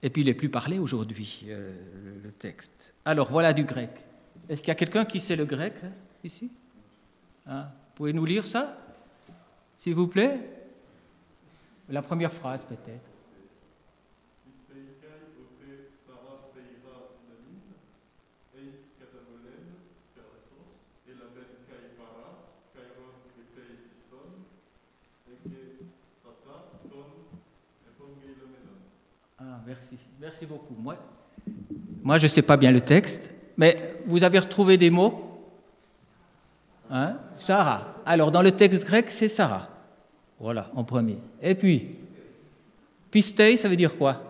et 0.03 0.11
puis 0.11 0.23
il 0.23 0.27
n'est 0.27 0.35
plus 0.35 0.49
parlé 0.49 0.79
aujourd'hui, 0.79 1.45
euh, 1.49 1.73
le, 2.23 2.31
texte. 2.33 2.95
Alors 3.05 3.31
voilà 3.31 3.53
du 3.53 3.65
grec. 3.65 3.91
Est-ce 4.49 4.61
qu'il 4.61 4.69
y 4.69 4.73
a 4.73 4.77
quelqu'un 4.77 5.05
qui 5.05 5.21
sait 5.21 5.37
le 5.37 5.45
grec 5.45 5.75
ici? 6.25 6.51
Hein? 7.47 7.67
Pouvez 7.95 8.13
nous 8.13 8.25
lire 8.25 8.47
ça, 8.47 8.79
s'il 9.77 9.95
vous 9.95 10.09
plaît? 10.09 10.41
La 11.89 12.03
première 12.03 12.33
phrase 12.33 12.65
peut-être. 12.65 13.10
Merci. 29.71 29.97
Merci 30.21 30.47
beaucoup. 30.47 30.75
Moi, 30.77 30.97
moi 32.03 32.19
je 32.19 32.25
ne 32.25 32.29
sais 32.29 32.43
pas 32.43 32.57
bien 32.57 32.73
le 32.73 32.81
texte, 32.81 33.33
mais 33.57 33.95
vous 34.05 34.25
avez 34.25 34.41
retrouvé 34.41 34.77
des 34.77 34.91
mots? 34.91 35.27
Hein? 36.91 37.19
Sarah. 37.37 37.95
Alors, 38.05 38.33
dans 38.33 38.43
le 38.43 38.51
texte 38.51 38.85
grec, 38.85 39.13
c'est 39.13 39.29
Sarah. 39.29 39.69
Voilà, 40.41 40.71
en 40.75 40.83
premier. 40.83 41.19
Et 41.41 41.55
puis, 41.55 41.99
pistei, 43.13 43.57
ça 43.57 43.69
veut 43.69 43.77
dire 43.77 43.97
quoi? 43.97 44.21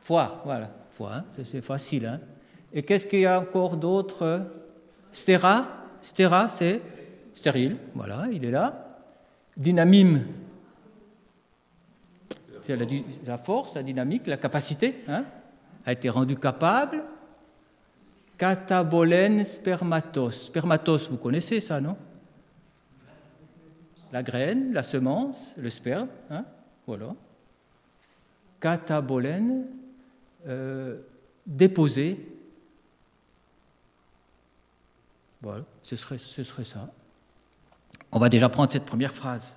Foi, 0.00 0.42
voilà. 0.44 0.70
Foi, 0.90 1.14
hein 1.14 1.24
c'est 1.44 1.62
facile. 1.62 2.04
Hein 2.04 2.20
Et 2.74 2.82
qu'est-ce 2.82 3.06
qu'il 3.06 3.20
y 3.20 3.26
a 3.26 3.40
encore 3.40 3.78
d'autre? 3.78 4.42
Stera 5.12 5.66
Stera, 6.02 6.50
c'est 6.50 6.82
stérile. 7.32 7.78
Voilà, 7.94 8.26
il 8.30 8.44
est 8.44 8.50
là. 8.50 8.98
Dynamime, 9.56 10.26
la, 12.68 13.38
force, 13.38 13.74
la 13.74 13.82
dynamique, 13.82 14.26
la 14.26 14.36
capacité, 14.36 15.04
hein, 15.08 15.24
a 15.84 15.92
été 15.92 16.08
rendu 16.08 16.36
capable. 16.36 17.02
Katabolen 18.38 19.44
spermatos. 19.44 20.46
Spermatos, 20.46 21.10
vous 21.10 21.16
connaissez 21.16 21.60
ça, 21.60 21.80
non? 21.80 21.96
La 24.12 24.22
graine, 24.22 24.72
la 24.72 24.82
semence, 24.82 25.54
le 25.56 25.70
sperme, 25.70 26.08
hein, 26.30 26.44
voilà. 26.86 27.14
Katabolen, 28.60 29.66
euh, 30.46 30.98
déposé. 31.46 32.18
Voilà, 35.40 35.64
ce 35.82 35.96
serait, 35.96 36.18
ce 36.18 36.42
serait 36.42 36.64
ça. 36.64 36.90
On 38.12 38.18
va 38.18 38.28
déjà 38.28 38.48
prendre 38.48 38.70
cette 38.70 38.84
première 38.84 39.12
phrase. 39.12 39.54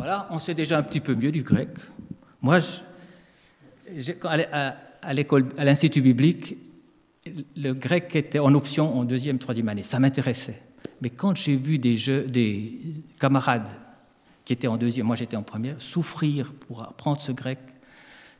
Voilà, 0.00 0.26
on 0.30 0.38
sait 0.38 0.54
déjà 0.54 0.78
un 0.78 0.82
petit 0.82 1.00
peu 1.00 1.14
mieux 1.14 1.30
du 1.30 1.42
grec. 1.42 1.68
Moi, 2.40 2.58
à 5.02 5.12
l'école, 5.12 5.48
à 5.58 5.64
l'Institut 5.64 6.00
biblique, 6.00 6.56
le 7.54 7.74
grec 7.74 8.16
était 8.16 8.38
en 8.38 8.54
option 8.54 8.98
en 8.98 9.04
deuxième, 9.04 9.38
troisième 9.38 9.68
année. 9.68 9.82
Ça 9.82 9.98
m'intéressait. 9.98 10.58
Mais 11.02 11.10
quand 11.10 11.36
j'ai 11.36 11.54
vu 11.54 11.78
des, 11.78 12.80
camarades 13.18 13.68
qui 14.46 14.54
étaient 14.54 14.68
en 14.68 14.78
deuxième, 14.78 15.06
moi 15.06 15.16
j'étais 15.16 15.36
en 15.36 15.42
première, 15.42 15.82
souffrir 15.82 16.54
pour 16.54 16.82
apprendre 16.82 17.20
ce 17.20 17.32
grec, 17.32 17.58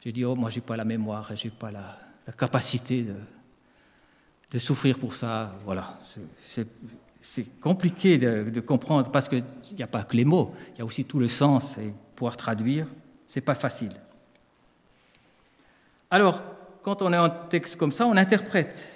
j'ai 0.02 0.12
dit, 0.12 0.24
oh, 0.24 0.34
moi 0.34 0.48
j'ai 0.48 0.62
pas 0.62 0.78
la 0.78 0.86
mémoire, 0.86 1.30
j'ai 1.36 1.50
pas 1.50 1.70
la, 1.70 1.98
capacité 2.38 3.02
de, 3.02 3.16
de, 4.50 4.58
souffrir 4.58 4.98
pour 4.98 5.14
ça. 5.14 5.58
Voilà, 5.66 6.00
c'est 6.42 6.66
compliqué 7.60 8.18
de, 8.18 8.60
comprendre 8.60 9.10
parce 9.10 9.28
qu'il 9.28 9.44
n'y 9.76 9.82
a 9.82 9.86
pas 9.86 10.04
que 10.04 10.16
les 10.16 10.24
mots, 10.24 10.52
il 10.74 10.78
y 10.78 10.82
a 10.82 10.84
aussi 10.84 11.04
tout 11.04 11.18
le 11.18 11.28
sens 11.28 11.76
et 11.78 11.92
pouvoir 12.16 12.36
traduire, 12.36 12.86
c'est 13.26 13.40
pas 13.40 13.54
facile. 13.54 13.92
Alors, 16.10 16.42
quand 16.82 17.02
on 17.02 17.12
est 17.12 17.18
en 17.18 17.30
texte 17.30 17.76
comme 17.76 17.92
ça, 17.92 18.06
on 18.06 18.16
interprète. 18.16 18.88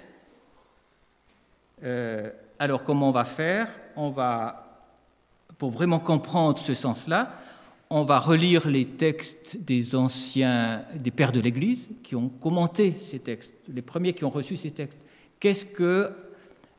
Euh, 1.83 2.29
alors, 2.59 2.83
comment 2.83 3.09
on 3.09 3.11
va 3.11 3.25
faire? 3.25 3.69
On 3.95 4.09
va, 4.09 4.81
pour 5.57 5.71
vraiment 5.71 5.99
comprendre 5.99 6.57
ce 6.57 6.73
sens-là, 6.73 7.31
on 7.89 8.03
va 8.03 8.19
relire 8.19 8.67
les 8.67 8.85
textes 8.85 9.57
des 9.57 9.95
anciens, 9.95 10.83
des 10.95 11.11
pères 11.11 11.31
de 11.31 11.39
l'Église 11.39 11.89
qui 12.03 12.15
ont 12.15 12.29
commenté 12.29 12.95
ces 12.99 13.19
textes, 13.19 13.53
les 13.71 13.81
premiers 13.81 14.13
qui 14.13 14.25
ont 14.25 14.29
reçu 14.29 14.57
ces 14.57 14.71
textes. 14.71 14.99
Qu'est-ce 15.39 15.65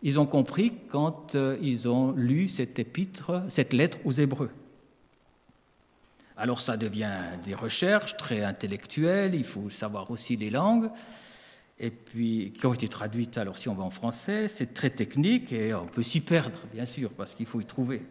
qu'ils 0.00 0.20
ont 0.20 0.26
compris 0.26 0.72
quand 0.88 1.34
euh, 1.34 1.56
ils 1.60 1.88
ont 1.88 2.12
lu 2.12 2.48
cette 2.48 2.78
épître, 2.78 3.42
cette 3.48 3.72
lettre 3.72 3.98
aux 4.04 4.12
Hébreux 4.12 4.50
alors 6.36 6.60
ça 6.60 6.76
devient 6.76 7.14
des 7.44 7.54
recherches 7.54 8.16
très 8.16 8.44
intellectuelles, 8.44 9.34
il 9.34 9.44
faut 9.44 9.70
savoir 9.70 10.10
aussi 10.10 10.36
les 10.36 10.50
langues, 10.50 10.90
et 11.78 11.90
puis 11.90 12.52
qui 12.58 12.66
ont 12.66 12.74
été 12.74 12.88
traduites, 12.88 13.38
alors 13.38 13.56
si 13.56 13.68
on 13.68 13.74
va 13.74 13.84
en 13.84 13.90
français, 13.90 14.48
c'est 14.48 14.74
très 14.74 14.90
technique 14.90 15.52
et 15.52 15.74
on 15.74 15.86
peut 15.86 16.02
s'y 16.02 16.20
perdre, 16.20 16.58
bien 16.72 16.84
sûr, 16.84 17.12
parce 17.14 17.34
qu'il 17.34 17.46
faut 17.46 17.60
y 17.60 17.64
trouver. 17.64 18.02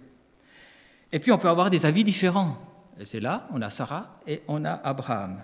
Et 1.11 1.19
puis 1.19 1.31
on 1.31 1.37
peut 1.37 1.49
avoir 1.49 1.69
des 1.69 1.85
avis 1.85 2.03
différents. 2.03 2.57
Et 2.99 3.05
c'est 3.05 3.19
là, 3.19 3.47
on 3.53 3.61
a 3.61 3.69
Sarah 3.69 4.19
et 4.25 4.41
on 4.47 4.65
a 4.65 4.73
Abraham. 4.73 5.39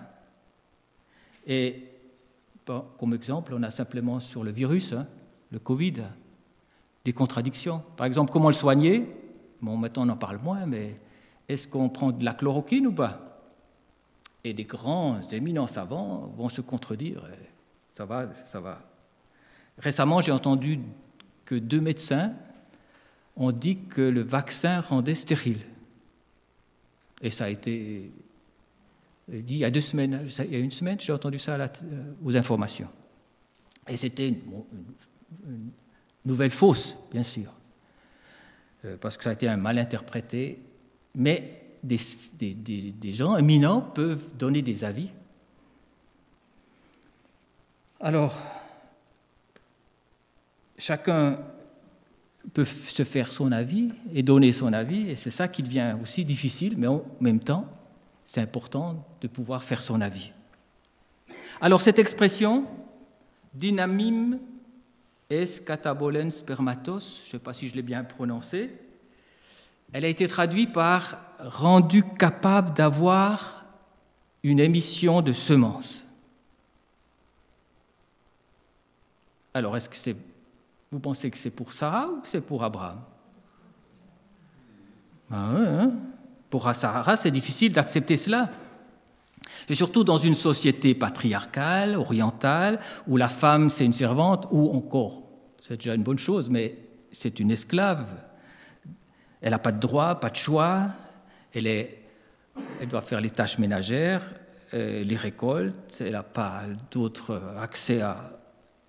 Et 1.46 1.84
comme 2.64 3.14
exemple, 3.14 3.54
on 3.54 3.62
a 3.62 3.70
simplement 3.70 4.20
sur 4.20 4.44
le 4.44 4.50
virus, 4.50 4.92
hein, 4.92 5.06
le 5.50 5.58
Covid, 5.58 6.02
des 7.04 7.12
contradictions. 7.12 7.82
Par 7.96 8.06
exemple, 8.06 8.32
comment 8.32 8.48
le 8.48 8.54
soigner? 8.54 9.06
Bon, 9.60 9.76
maintenant 9.76 10.06
on 10.06 10.10
en 10.10 10.16
parle 10.16 10.38
moins, 10.38 10.66
mais 10.66 10.96
est-ce 11.48 11.68
qu'on 11.68 11.88
prend 11.88 12.12
de 12.12 12.24
la 12.24 12.34
chloroquine 12.34 12.86
ou 12.86 12.92
pas? 12.92 13.40
Et 14.44 14.54
des 14.54 14.64
grands, 14.64 15.20
éminents 15.30 15.66
savants 15.66 16.32
vont 16.36 16.48
se 16.48 16.60
contredire. 16.60 17.22
Ça 17.90 18.04
va, 18.04 18.28
ça 18.44 18.60
va. 18.60 18.80
Récemment, 19.78 20.20
j'ai 20.20 20.32
entendu 20.32 20.80
que 21.44 21.54
deux 21.54 21.80
médecins 21.80 22.32
ont 23.36 23.52
dit 23.52 23.78
que 23.88 24.02
le 24.02 24.22
vaccin 24.22 24.80
rendait 24.80 25.14
stérile. 25.14 25.60
Et 27.20 27.30
ça 27.30 27.44
a 27.44 27.48
été 27.48 28.10
dit 29.28 29.54
il 29.54 29.58
y 29.58 29.64
a 29.64 29.70
deux 29.70 29.80
semaines, 29.80 30.26
il 30.38 30.52
y 30.52 30.56
a 30.56 30.58
une 30.58 30.70
semaine, 30.70 30.98
j'ai 31.00 31.12
entendu 31.12 31.38
ça 31.38 31.54
euh, 31.54 31.68
aux 32.24 32.36
informations. 32.36 32.88
Et 33.88 33.96
c'était 33.96 34.28
une, 34.28 34.40
nouvelle 36.24 36.50
fausse, 36.50 36.96
bien 37.10 37.22
sûr, 37.22 37.52
euh, 38.84 38.96
parce 39.00 39.16
que 39.16 39.24
ça 39.24 39.30
a 39.30 39.32
été 39.32 39.54
mal 39.56 39.78
interprété 39.78 40.60
mais 41.14 41.62
des, 41.82 43.12
gens 43.12 43.36
éminents 43.36 43.80
peuvent 43.80 44.36
donner 44.38 44.62
des 44.62 44.84
avis. 44.84 45.10
Alors, 48.00 48.34
chacun 50.78 51.38
peut 52.52 52.64
se 52.64 53.04
faire 53.04 53.26
son 53.26 53.52
avis 53.52 53.90
et 54.12 54.22
donner 54.22 54.52
son 54.52 54.72
avis, 54.72 55.10
et 55.10 55.16
c'est 55.16 55.30
ça 55.30 55.48
qui 55.48 55.62
devient 55.62 55.96
aussi 56.02 56.24
difficile, 56.24 56.76
mais 56.76 56.86
en 56.86 57.04
même 57.20 57.40
temps, 57.40 57.68
c'est 58.24 58.40
important 58.40 59.04
de 59.20 59.28
pouvoir 59.28 59.62
faire 59.62 59.82
son 59.82 60.00
avis. 60.00 60.32
Alors 61.60 61.80
cette 61.80 61.98
expression, 61.98 62.64
dynamim 63.54 64.38
es 65.32 65.60
katabolen 65.60 66.30
spermatos, 66.30 67.22
je 67.24 67.28
ne 67.28 67.30
sais 67.32 67.38
pas 67.38 67.52
si 67.52 67.68
je 67.68 67.74
l'ai 67.74 67.82
bien 67.82 68.04
prononcé, 68.04 68.70
elle 69.92 70.04
a 70.04 70.08
été 70.08 70.28
traduite 70.28 70.72
par 70.72 71.16
rendu 71.38 72.02
capable 72.02 72.74
d'avoir 72.74 73.64
une 74.42 74.60
émission 74.60 75.22
de 75.22 75.32
semences. 75.32 76.04
Alors, 79.54 79.76
est-ce 79.76 79.88
que 79.88 79.96
c'est, 79.96 80.16
vous 80.90 80.98
pensez 80.98 81.30
que 81.30 81.36
c'est 81.36 81.50
pour 81.50 81.72
Sarah 81.72 82.08
ou 82.08 82.20
que 82.22 82.28
c'est 82.28 82.40
pour 82.40 82.64
Abraham? 82.64 83.00
Ah 85.30 85.50
hein? 85.56 85.92
Pour 86.48 86.72
Sarah, 86.74 87.16
c'est 87.16 87.30
difficile 87.30 87.72
d'accepter 87.72 88.16
cela. 88.16 88.50
Et 89.68 89.74
surtout 89.74 90.04
dans 90.04 90.18
une 90.18 90.34
société 90.34 90.94
patriarcale, 90.94 91.96
orientale, 91.96 92.80
où 93.06 93.16
la 93.16 93.28
femme 93.28 93.70
c'est 93.70 93.84
une 93.84 93.92
servante, 93.92 94.46
ou 94.50 94.70
encore, 94.74 95.22
c'est 95.60 95.76
déjà 95.76 95.94
une 95.94 96.02
bonne 96.02 96.18
chose, 96.18 96.50
mais 96.50 96.76
c'est 97.12 97.38
une 97.40 97.50
esclave. 97.50 98.06
Elle 99.40 99.50
n'a 99.50 99.58
pas 99.58 99.72
de 99.72 99.80
droit, 99.80 100.14
pas 100.16 100.30
de 100.30 100.36
choix. 100.36 100.86
Elle, 101.54 101.66
est, 101.66 102.02
elle 102.80 102.88
doit 102.88 103.02
faire 103.02 103.20
les 103.20 103.30
tâches 103.30 103.58
ménagères, 103.58 104.22
euh, 104.74 105.04
les 105.04 105.16
récoltes. 105.16 106.00
Elle 106.00 106.12
n'a 106.12 106.22
pas 106.22 106.62
d'autre 106.90 107.40
accès 107.60 108.00
à. 108.00 108.38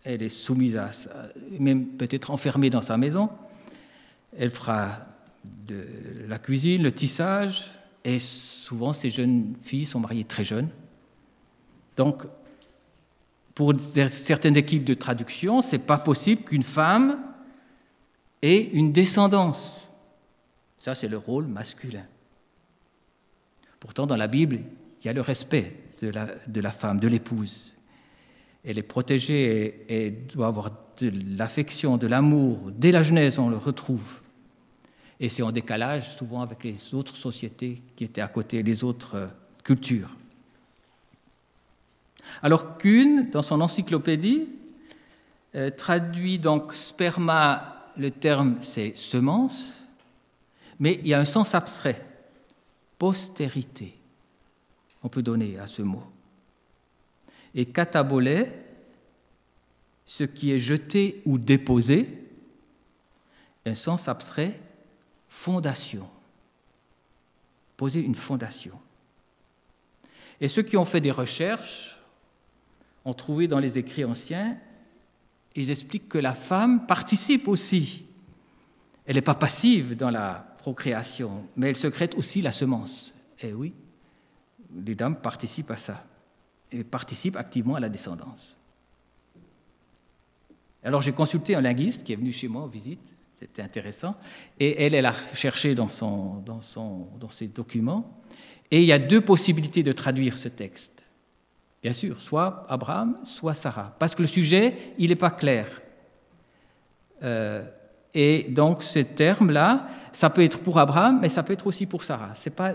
Elle 0.04 0.22
est 0.22 0.30
soumise 0.30 0.78
à. 0.78 0.90
même 1.60 1.86
peut-être 1.86 2.32
enfermée 2.32 2.70
dans 2.70 2.82
sa 2.82 2.98
maison. 2.98 3.30
Elle 4.38 4.50
fera 4.50 4.90
de 5.44 5.86
la 6.28 6.40
cuisine, 6.40 6.84
le 6.84 6.92
tissage. 6.92 7.70
Et 8.04 8.20
souvent, 8.20 8.94
ces 8.94 9.10
jeunes 9.10 9.56
filles 9.62 9.86
sont 9.86 10.00
mariées 10.00 10.26
très 10.26 10.44
jeunes. 10.44 10.70
Donc, 11.96 12.24
pour 13.56 13.74
certaines 13.80 14.58
équipes 14.58 14.84
de 14.84 14.94
traduction, 14.94 15.62
c'est 15.62 15.80
pas 15.80 15.98
possible 15.98 16.44
qu'une 16.44 16.64
femme 16.64 17.20
ait 18.42 18.70
une 18.74 18.92
descendance. 18.92 19.80
Ça, 20.80 20.96
c'est 20.96 21.08
le 21.08 21.18
rôle 21.18 21.46
masculin. 21.46 22.06
Pourtant, 23.80 24.06
dans 24.06 24.18
la 24.18 24.28
Bible, 24.28 24.60
il 25.02 25.08
y 25.08 25.10
a 25.10 25.14
le 25.14 25.22
respect 25.22 25.78
de 26.02 26.10
la, 26.10 26.28
de 26.48 26.62
la 26.62 26.72
femme, 26.72 27.00
de 27.00 27.08
l'épouse. 27.08 27.74
Elle 28.66 28.78
est 28.78 28.84
protégée 28.84 29.86
et, 29.88 30.10
doit 30.10 30.48
avoir 30.48 30.72
de 31.00 31.12
l'affection, 31.38 31.98
de 31.98 32.08
l'amour. 32.08 32.72
Dès 32.72 32.92
la 32.92 33.04
Genèse, 33.04 33.40
on 33.40 33.50
le 33.50 33.58
retrouve. 33.58 34.22
Et 35.24 35.30
c'est 35.30 35.42
en 35.42 35.54
décalage 35.54 36.18
souvent 36.18 36.42
avec 36.42 36.66
les 36.66 36.94
autres 36.94 37.16
sociétés 37.16 37.82
qui 37.96 38.04
étaient 38.04 38.20
à 38.20 38.28
côté, 38.28 38.62
les 38.62 38.84
autres 38.84 39.16
euh, 39.16 39.28
cultures. 39.64 40.10
Alors 42.42 42.78
Kuhn, 42.78 43.30
dans 43.32 43.42
son 43.42 43.62
encyclopédie, 43.62 44.50
euh, 45.56 45.70
traduit 45.70 46.40
donc 46.40 46.74
sperma, 46.74 47.86
le 47.96 48.12
terme 48.12 48.58
c'est 48.60 48.98
semence, 48.98 49.86
mais 50.78 51.00
il 51.02 51.08
y 51.08 51.14
a 51.14 51.22
un 51.22 51.26
sens 51.26 51.56
abstrait, 51.56 52.06
postérité, 53.00 53.96
on 55.04 55.08
peut 55.08 55.24
donner 55.24 55.58
à 55.58 55.68
ce 55.68 55.84
mot. 55.84 56.04
Et 57.56 57.66
katabolé, 57.66 58.50
ce 60.04 60.26
qui 60.26 60.52
est 60.52 60.60
jeté 60.60 61.22
ou 61.26 61.38
déposé, 61.38 62.10
un 63.66 63.76
sens 63.76 64.10
abstrait, 64.10 64.60
fondation, 65.34 66.08
poser 67.76 68.00
une 68.00 68.14
fondation. 68.16 68.80
Et 70.40 70.48
ceux 70.48 70.62
qui 70.62 70.78
ont 70.78 70.86
fait 70.86 71.02
des 71.02 71.12
recherches 71.12 72.00
ont 73.04 73.16
trouvé 73.16 73.48
dans 73.48 73.60
les 73.60 73.78
écrits 73.80 74.06
anciens, 74.06 74.58
ils 75.56 75.72
expliquent 75.72 76.08
que 76.08 76.20
la 76.20 76.34
femme 76.34 76.86
participe 76.86 77.48
aussi. 77.48 78.06
Elle 79.06 79.16
n'est 79.16 79.22
pas 79.22 79.36
passive 79.36 79.98
dans 79.98 80.12
la 80.12 80.56
procréation, 80.60 81.46
mais 81.58 81.68
elle 81.68 81.76
secrète 81.76 82.16
aussi 82.16 82.42
la 82.42 82.52
semence. 82.52 83.14
Eh 83.42 83.54
oui, 83.54 83.74
les 84.86 84.96
dames 84.96 85.20
participent 85.20 85.72
à 85.72 85.78
ça 85.78 86.06
et 86.72 86.84
participent 86.84 87.38
activement 87.38 87.76
à 87.76 87.80
la 87.80 87.90
descendance. 87.90 88.56
Alors 90.84 91.02
j'ai 91.02 91.12
consulté 91.12 91.56
un 91.56 91.62
linguiste 91.62 92.04
qui 92.04 92.14
est 92.14 92.18
venu 92.18 92.32
chez 92.32 92.48
moi 92.48 92.62
en 92.62 92.68
visite, 92.68 93.13
c'était 93.44 93.62
intéressant, 93.62 94.16
et 94.58 94.86
elle, 94.86 94.96
elle 94.96 95.06
a 95.06 95.14
cherché 95.34 95.76
dans, 95.76 95.90
son, 95.90 96.36
dans, 96.46 96.62
son, 96.62 97.08
dans 97.20 97.30
ses 97.30 97.48
documents, 97.48 98.22
et 98.72 98.80
il 98.80 98.86
y 98.86 98.94
a 98.94 99.00
deux 99.00 99.20
possibilités 99.20 99.84
de 99.84 99.92
traduire 99.92 100.38
ce 100.38 100.48
texte. 100.48 101.04
Bien 101.82 101.92
sûr, 101.92 102.22
soit 102.22 102.66
Abraham, 102.70 103.18
soit 103.26 103.54
Sarah, 103.54 103.94
parce 104.00 104.16
que 104.16 104.22
le 104.22 104.30
sujet, 104.30 104.78
il 104.98 105.10
n'est 105.10 105.18
pas 105.18 105.30
clair. 105.30 105.82
Euh, 107.22 107.66
et 108.14 108.44
donc 108.50 108.82
ce 108.82 109.00
terme-là, 109.00 109.88
ça 110.14 110.30
peut 110.30 110.44
être 110.44 110.60
pour 110.60 110.80
Abraham, 110.80 111.20
mais 111.22 111.28
ça 111.28 111.44
peut 111.44 111.52
être 111.52 111.68
aussi 111.68 111.86
pour 111.86 112.04
Sarah. 112.04 112.34
Ce 112.36 112.48
n'est 112.48 112.56
pas, 112.56 112.74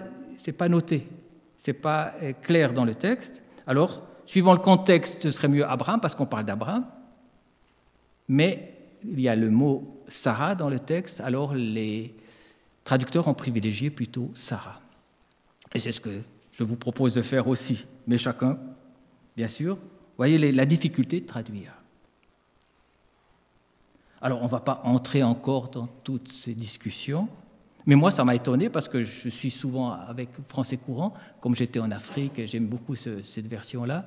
pas 0.58 0.68
noté, 0.68 1.08
ce 1.56 1.70
n'est 1.70 1.78
pas 1.78 2.12
euh, 2.22 2.34
clair 2.42 2.74
dans 2.74 2.84
le 2.84 2.94
texte. 2.94 3.42
Alors, 3.66 4.02
suivant 4.26 4.52
le 4.52 4.58
contexte, 4.58 5.22
ce 5.22 5.30
serait 5.30 5.48
mieux 5.48 5.64
Abraham, 5.64 6.00
parce 6.00 6.14
qu'on 6.14 6.26
parle 6.26 6.44
d'Abraham. 6.44 6.84
Mais 8.28 8.77
il 9.04 9.20
y 9.20 9.28
a 9.28 9.36
le 9.36 9.50
mot 9.50 10.02
Sarah 10.08 10.54
dans 10.54 10.68
le 10.68 10.78
texte, 10.78 11.20
alors 11.20 11.54
les 11.54 12.14
traducteurs 12.84 13.28
ont 13.28 13.34
privilégié 13.34 13.90
plutôt 13.90 14.30
Sarah. 14.34 14.80
Et 15.74 15.78
c'est 15.78 15.92
ce 15.92 16.00
que 16.00 16.22
je 16.52 16.64
vous 16.64 16.76
propose 16.76 17.14
de 17.14 17.22
faire 17.22 17.48
aussi. 17.48 17.86
Mais 18.06 18.18
chacun, 18.18 18.58
bien 19.36 19.48
sûr, 19.48 19.78
voyez 20.16 20.52
la 20.52 20.66
difficulté 20.66 21.20
de 21.20 21.26
traduire. 21.26 21.74
Alors, 24.20 24.40
on 24.40 24.46
ne 24.46 24.50
va 24.50 24.60
pas 24.60 24.80
entrer 24.84 25.22
encore 25.22 25.68
dans 25.68 25.86
toutes 26.02 26.28
ces 26.28 26.54
discussions, 26.54 27.28
mais 27.86 27.94
moi, 27.94 28.10
ça 28.10 28.24
m'a 28.24 28.34
étonné 28.34 28.68
parce 28.68 28.88
que 28.88 29.02
je 29.02 29.28
suis 29.28 29.50
souvent 29.50 29.92
avec 29.92 30.30
français 30.48 30.76
courant, 30.76 31.14
comme 31.40 31.54
j'étais 31.54 31.80
en 31.80 31.90
Afrique, 31.90 32.38
et 32.38 32.46
j'aime 32.46 32.66
beaucoup 32.66 32.94
cette 32.94 33.46
version-là. 33.46 34.06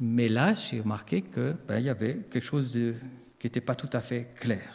Mais 0.00 0.28
là, 0.28 0.54
j'ai 0.54 0.80
remarqué 0.80 1.22
qu'il 1.22 1.56
ben, 1.68 1.78
y 1.78 1.88
avait 1.88 2.16
quelque 2.30 2.44
chose 2.44 2.72
de, 2.72 2.94
qui 3.42 3.46
n'était 3.46 3.60
pas 3.60 3.74
tout 3.74 3.90
à 3.92 4.00
fait 4.00 4.28
clair. 4.36 4.72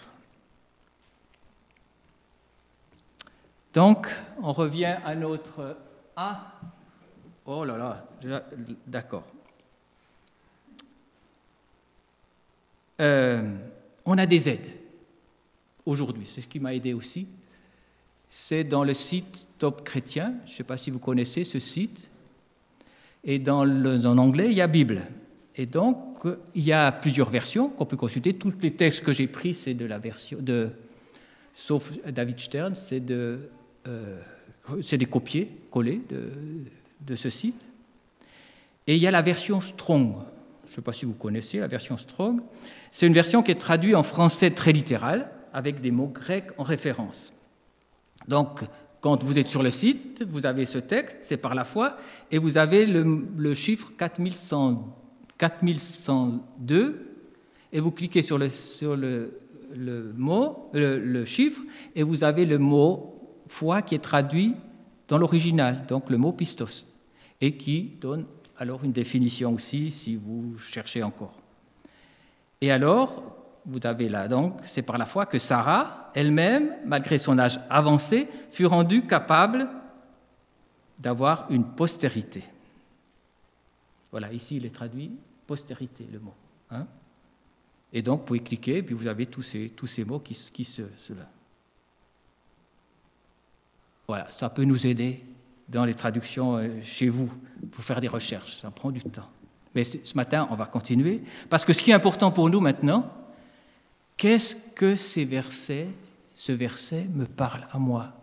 Donc, 3.73 4.13
on 4.43 4.51
revient 4.51 4.97
à 5.05 5.15
notre 5.15 5.77
Ah 6.17 6.51
Oh 7.45 7.63
là 7.63 7.77
là, 7.77 8.43
d'accord. 8.85 9.23
Euh, 12.99 13.55
on 14.03 14.17
a 14.17 14.25
des 14.25 14.49
aides 14.49 14.69
aujourd'hui, 15.85 16.25
c'est 16.25 16.41
ce 16.41 16.47
qui 16.47 16.59
m'a 16.59 16.75
aidé 16.75 16.93
aussi. 16.93 17.25
C'est 18.27 18.65
dans 18.65 18.83
le 18.83 18.93
site 18.93 19.47
Top 19.59 19.85
Chrétien, 19.85 20.35
je 20.45 20.51
ne 20.51 20.55
sais 20.57 20.63
pas 20.65 20.75
si 20.75 20.91
vous 20.91 20.99
connaissez 20.99 21.45
ce 21.45 21.59
site, 21.59 22.09
et 23.23 23.39
dans 23.39 23.61
en 23.61 24.17
anglais, 24.17 24.47
il 24.51 24.57
y 24.57 24.61
a 24.61 24.67
Bible. 24.67 25.03
Et 25.55 25.65
donc, 25.65 26.06
il 26.55 26.63
y 26.63 26.73
a 26.73 26.91
plusieurs 26.91 27.29
versions 27.29 27.69
qu'on 27.69 27.85
peut 27.85 27.97
consulter. 27.97 28.33
Tous 28.33 28.53
les 28.61 28.71
textes 28.71 29.03
que 29.03 29.13
j'ai 29.13 29.27
pris, 29.27 29.53
c'est 29.53 29.73
de 29.73 29.85
la 29.85 29.99
version 29.99 30.37
de, 30.41 30.69
sauf 31.53 31.93
David 32.07 32.39
Stern, 32.39 32.75
c'est 32.75 33.03
euh, 33.09 33.37
des 34.91 35.05
copiés 35.05 35.51
collés 35.71 36.01
de, 36.09 36.31
de 37.01 37.15
ce 37.15 37.29
site. 37.29 37.59
Et 38.85 38.95
il 38.95 39.01
y 39.01 39.07
a 39.07 39.11
la 39.11 39.21
version 39.21 39.61
Strong. 39.61 40.15
Je 40.65 40.71
ne 40.71 40.75
sais 40.75 40.81
pas 40.81 40.93
si 40.93 41.05
vous 41.05 41.13
connaissez 41.13 41.59
la 41.59 41.67
version 41.67 41.97
Strong. 41.97 42.41
C'est 42.91 43.07
une 43.07 43.13
version 43.13 43.43
qui 43.43 43.51
est 43.51 43.55
traduite 43.55 43.95
en 43.95 44.03
français 44.03 44.51
très 44.51 44.71
littéral, 44.71 45.29
avec 45.53 45.81
des 45.81 45.91
mots 45.91 46.07
grecs 46.07 46.49
en 46.57 46.63
référence. 46.63 47.33
Donc, 48.27 48.61
quand 49.01 49.23
vous 49.23 49.39
êtes 49.39 49.47
sur 49.47 49.63
le 49.63 49.71
site, 49.71 50.25
vous 50.27 50.45
avez 50.45 50.65
ce 50.65 50.77
texte, 50.77 51.19
c'est 51.21 51.37
par 51.37 51.55
la 51.55 51.63
foi, 51.63 51.97
et 52.31 52.37
vous 52.37 52.57
avez 52.57 52.85
le, 52.85 53.25
le 53.37 53.53
chiffre 53.53 53.91
4100 53.97 55.06
4102, 55.37 57.07
et 57.71 57.79
vous 57.79 57.91
cliquez 57.91 58.21
sur 58.21 58.37
le, 58.37 58.49
sur 58.49 58.95
le, 58.95 59.31
mot, 60.15 60.69
le, 60.73 61.25
chiffre, 61.25 61.61
et 61.95 62.03
vous 62.03 62.23
avez 62.23 62.45
le 62.45 62.57
mot 62.57 63.43
foi 63.47 63.81
qui 63.81 63.95
est 63.95 63.99
traduit 63.99 64.55
dans 65.07 65.17
l'original, 65.17 65.85
donc 65.87 66.09
le 66.09 66.17
mot 66.17 66.31
pistos, 66.31 66.87
et 67.39 67.55
qui 67.55 67.93
donne 68.01 68.25
alors 68.57 68.83
une 68.83 68.91
définition 68.91 69.53
aussi 69.53 69.91
si 69.91 70.15
vous 70.15 70.57
cherchez 70.57 71.03
encore. 71.03 71.35
Et 72.61 72.71
alors, 72.71 73.35
vous 73.65 73.79
avez 73.83 74.09
là 74.09 74.27
donc, 74.27 74.59
c'est 74.63 74.81
par 74.81 74.97
la 74.97 75.05
foi 75.05 75.25
que 75.25 75.39
Sarah 75.39 76.11
elle-même, 76.15 76.73
malgré 76.85 77.17
son 77.17 77.37
âge 77.37 77.59
avancé, 77.69 78.27
fut 78.49 78.65
rendue 78.65 79.05
capable 79.05 79.67
d'avoir 80.97 81.45
une 81.51 81.63
postérité. 81.63 82.43
Voilà, 84.09 84.33
ici 84.33 84.55
il 84.55 84.65
est 84.65 84.73
traduit 84.73 85.11
postérité, 85.47 86.07
le 86.11 86.19
mot. 86.19 86.33
Hein. 86.69 86.85
et 87.93 88.01
donc, 88.01 88.19
vous 88.19 88.25
pouvez 88.25 88.39
cliquer, 88.41 88.77
et 88.77 88.83
puis 88.83 88.93
vous 88.93 89.07
avez 89.07 89.25
tous 89.25 89.41
ces, 89.41 89.69
tous 89.69 89.87
ces 89.87 90.03
mots 90.03 90.19
qui, 90.19 90.35
qui 90.53 90.65
se, 90.65 90.83
Voilà, 94.07 94.29
ça 94.29 94.49
peut 94.49 94.65
nous 94.65 94.85
aider 94.85 95.23
dans 95.69 95.85
les 95.85 95.95
traductions 95.95 96.57
euh, 96.57 96.81
chez 96.83 97.09
vous 97.09 97.31
pour 97.71 97.83
faire 97.83 98.01
des 98.01 98.07
recherches. 98.07 98.57
Ça 98.57 98.69
prend 98.69 98.91
du 98.91 99.01
temps. 99.01 99.29
Mais 99.73 99.83
ce 99.83 100.15
matin, 100.15 100.47
on 100.51 100.55
va 100.55 100.65
continuer. 100.65 101.21
Parce 101.49 101.63
que 101.63 101.73
ce 101.73 101.79
qui 101.81 101.91
est 101.91 101.93
important 101.93 102.31
pour 102.31 102.49
nous 102.49 102.59
maintenant, 102.59 103.11
qu'est-ce 104.17 104.55
que 104.75 104.95
ces 104.95 105.23
versets, 105.25 105.87
ce 106.33 106.51
verset 106.51 107.07
me 107.13 107.25
parle 107.25 107.67
à 107.71 107.77
moi 107.77 108.13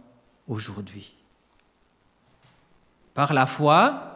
aujourd'hui? 0.48 1.14
Par 3.14 3.32
la 3.32 3.46
foi, 3.46 4.13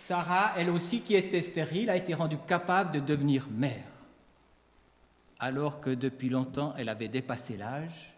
Sarah, 0.00 0.54
elle 0.56 0.70
aussi 0.70 1.02
qui 1.02 1.14
était 1.14 1.42
stérile, 1.42 1.90
a 1.90 1.96
été 1.96 2.14
rendue 2.14 2.38
capable 2.48 2.92
de 2.92 3.00
devenir 3.00 3.48
mère, 3.50 3.84
alors 5.38 5.80
que 5.80 5.90
depuis 5.90 6.30
longtemps 6.30 6.74
elle 6.78 6.88
avait 6.88 7.08
dépassé 7.08 7.58
l'âge. 7.58 8.14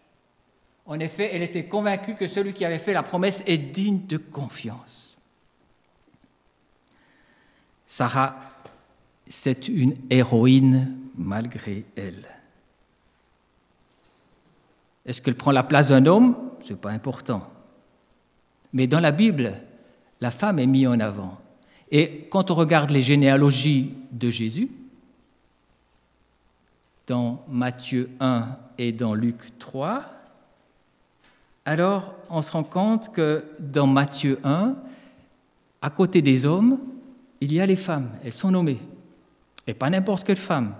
En 0.87 1.01
effet, 1.01 1.31
elle 1.33 1.42
était 1.42 1.66
convaincue 1.66 2.14
que 2.14 2.29
celui 2.29 2.55
qui 2.55 2.64
avait 2.64 2.79
fait 2.79 2.92
la 2.92 3.03
promesse 3.03 3.42
est 3.47 3.59
digne 3.59 4.07
de 4.07 4.16
confiance. 4.16 5.16
Sarah, 7.85 8.37
c'est 9.29 9.68
une 9.68 9.97
héroïne 10.09 10.97
malgré 11.16 11.85
elle. 11.97 12.29
Est-ce 15.05 15.21
qu'elle 15.21 15.35
prend 15.35 15.51
la 15.51 15.64
place 15.64 15.88
d'un 15.88 16.07
homme? 16.07 16.53
Ce 16.62 16.73
n'est 16.73 16.79
pas 16.79 16.90
important. 16.90 17.53
Mais 18.73 18.87
dans 18.87 19.01
la 19.01 19.12
Bible, 19.12 19.53
la 20.21 20.31
femme 20.31 20.61
est 20.61 20.66
mise 20.66 20.87
en 20.87 21.01
avant. 21.01 21.41
Et 21.94 22.26
quand 22.31 22.50
on 22.50 22.55
regarde 22.55 22.90
les 22.90 23.02
généalogies 23.02 23.92
de 24.11 24.31
Jésus, 24.31 24.70
dans 27.07 27.44
Matthieu 27.48 28.09
1 28.18 28.57
et 28.78 28.92
dans 28.92 29.12
Luc 29.12 29.59
3, 29.59 30.02
alors 31.66 32.14
on 32.31 32.40
se 32.40 32.50
rend 32.50 32.64
compte 32.64 33.12
que 33.12 33.44
dans 33.59 33.87
Matthieu 33.87 34.40
1, 34.42 34.74
à 35.83 35.90
côté 35.90 36.22
des 36.22 36.46
hommes, 36.46 36.78
il 37.42 37.52
y 37.52 37.61
a 37.61 37.66
les 37.66 37.76
femmes, 37.76 38.09
elles 38.24 38.33
sont 38.33 38.50
nommées. 38.50 38.81
Et 39.66 39.74
pas 39.74 39.90
n'importe 39.90 40.26
quelle 40.26 40.37
femme. 40.37 40.74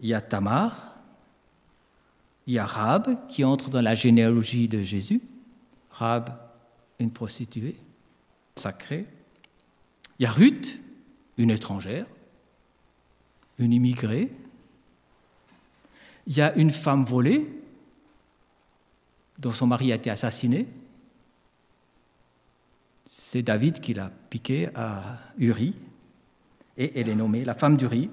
Il 0.00 0.08
y 0.08 0.14
a 0.14 0.20
Tamar, 0.20 0.94
il 2.46 2.54
y 2.54 2.58
a 2.60 2.66
Rab 2.66 3.26
qui 3.26 3.44
entre 3.44 3.70
dans 3.70 3.82
la 3.82 3.96
généalogie 3.96 4.68
de 4.68 4.82
Jésus. 4.82 5.20
Rab, 5.90 6.30
une 7.00 7.10
prostituée 7.10 7.76
sacrée. 8.54 9.06
Il 10.18 10.24
y 10.24 10.26
a 10.26 10.30
Ruth, 10.30 10.80
une 11.38 11.50
étrangère, 11.50 12.06
une 13.58 13.72
immigrée. 13.72 14.30
Il 16.26 16.36
y 16.36 16.40
a 16.40 16.54
une 16.54 16.70
femme 16.70 17.04
volée 17.04 17.48
dont 19.38 19.50
son 19.50 19.66
mari 19.66 19.92
a 19.92 19.96
été 19.96 20.10
assassiné. 20.10 20.68
C'est 23.10 23.42
David 23.42 23.80
qui 23.80 23.94
l'a 23.94 24.10
piqué 24.30 24.68
à 24.74 25.14
Uri. 25.38 25.74
Et 26.76 26.98
elle 26.98 27.08
est 27.08 27.14
nommée 27.14 27.44
la 27.44 27.54
femme 27.54 27.76
d'Uri, 27.76 28.10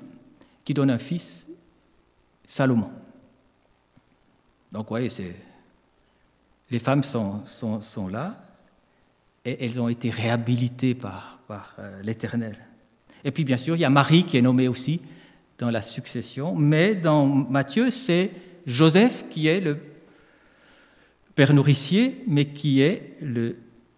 qui 0.65 0.73
donne 0.73 0.89
un 0.89 0.97
fils, 0.97 1.45
Salomon. 2.45 2.91
Donc, 4.71 4.85
vous 4.85 4.89
voyez, 4.89 5.09
les 6.69 6.79
femmes 6.79 7.03
sont, 7.03 7.45
sont 7.45 8.07
là 8.07 8.48
et 9.45 9.65
elles 9.65 9.79
ont 9.79 9.89
été 9.89 10.09
réhabilitées 10.09 10.95
par, 10.95 11.39
euh, 11.79 12.01
l'Éternel. 12.03 12.55
Et 13.23 13.31
puis 13.31 13.43
bien 13.43 13.57
sûr, 13.57 13.75
il 13.75 13.79
y 13.79 13.85
a 13.85 13.89
Marie 13.89 14.23
qui 14.23 14.37
est 14.37 14.41
nommée 14.41 14.67
aussi 14.67 15.01
dans 15.57 15.69
la 15.69 15.81
succession, 15.81 16.55
mais 16.55 16.95
dans 16.95 17.25
Matthieu, 17.25 17.91
c'est 17.91 18.31
Joseph 18.65 19.25
qui 19.29 19.47
est 19.47 19.59
le 19.59 19.77
père 21.35 21.53
nourricier, 21.53 22.23
mais 22.27 22.45
qui 22.45 22.81
est 22.81 23.17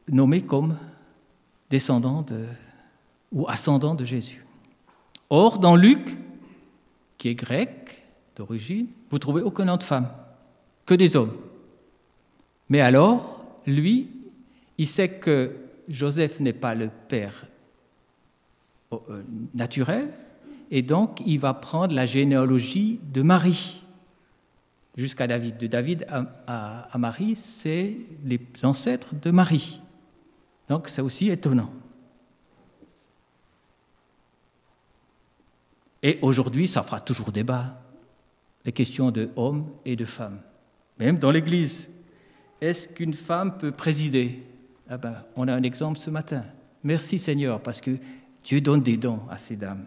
nommé 0.08 0.42
comme 0.42 0.78
descendant 1.70 2.22
de, 2.22 2.46
ou 3.32 3.48
ascendant 3.48 3.96
de 3.96 4.04
Jésus. 4.04 4.46
Or, 5.30 5.60
dans 5.60 5.76
Luc, 5.76 6.18
qui 7.18 7.30
est 7.30 7.36
grec 7.36 8.04
d'origine, 8.36 8.88
vous 9.10 9.20
trouvez 9.20 9.42
aucun 9.42 9.66
nom 9.66 9.78
de 9.78 9.84
femme, 9.84 10.10
que 10.86 10.94
des 10.94 11.16
hommes. 11.16 11.36
Mais 12.70 12.82
alors, 12.82 13.44
lui, 13.66 14.10
il 14.78 14.88
sait 14.88 15.10
que 15.10 15.56
Joseph 15.90 16.40
n'est 16.40 16.54
pas 16.54 16.76
le 16.76 16.90
père 17.08 17.46
euh, 18.94 19.24
naturel, 19.54 20.10
et 20.70 20.82
donc 20.82 21.22
il 21.26 21.40
va 21.40 21.54
prendre 21.54 21.94
la 21.94 22.06
généalogie 22.06 23.00
de 23.12 23.22
Marie 23.22 23.84
jusqu'à 24.98 25.28
David. 25.28 25.58
De 25.58 25.68
David 25.68 26.06
à, 26.48 26.98
Marie, 26.98 27.36
c'est 27.36 27.96
les 28.24 28.40
ancêtres 28.64 29.16
de 29.16 29.32
Marie. 29.32 29.82
Donc 30.70 30.88
c'est 30.90 31.02
aussi 31.02 31.30
étonnant. 31.30 31.72
Et 36.04 36.18
aujourd'hui, 36.22 36.68
ça 36.68 36.82
fera 36.82 37.00
toujours 37.00 37.32
débat, 37.32 37.80
les 38.66 38.72
questions 38.72 39.12
de 39.12 39.30
hommes 39.36 39.70
et 39.86 39.96
de 39.96 40.06
femmes. 40.06 40.40
Même 40.98 41.20
dans 41.20 41.32
l'Église, 41.32 41.90
est-ce 42.60 42.88
qu'une 42.88 43.14
femme 43.14 43.58
peut 43.58 43.72
présider 43.72 44.42
ah 44.92 44.98
ben, 44.98 45.16
On 45.38 45.48
a 45.48 45.54
un 45.54 45.64
exemple 45.64 45.98
ce 45.98 46.10
matin. 46.10 46.44
Merci 46.84 47.18
Seigneur, 47.18 47.62
parce 47.62 47.80
que 47.80 47.92
Dieu 48.44 48.60
donne 48.60 48.82
des 48.82 48.98
dons 48.98 49.22
à 49.30 49.38
ces 49.38 49.56
dames. 49.56 49.86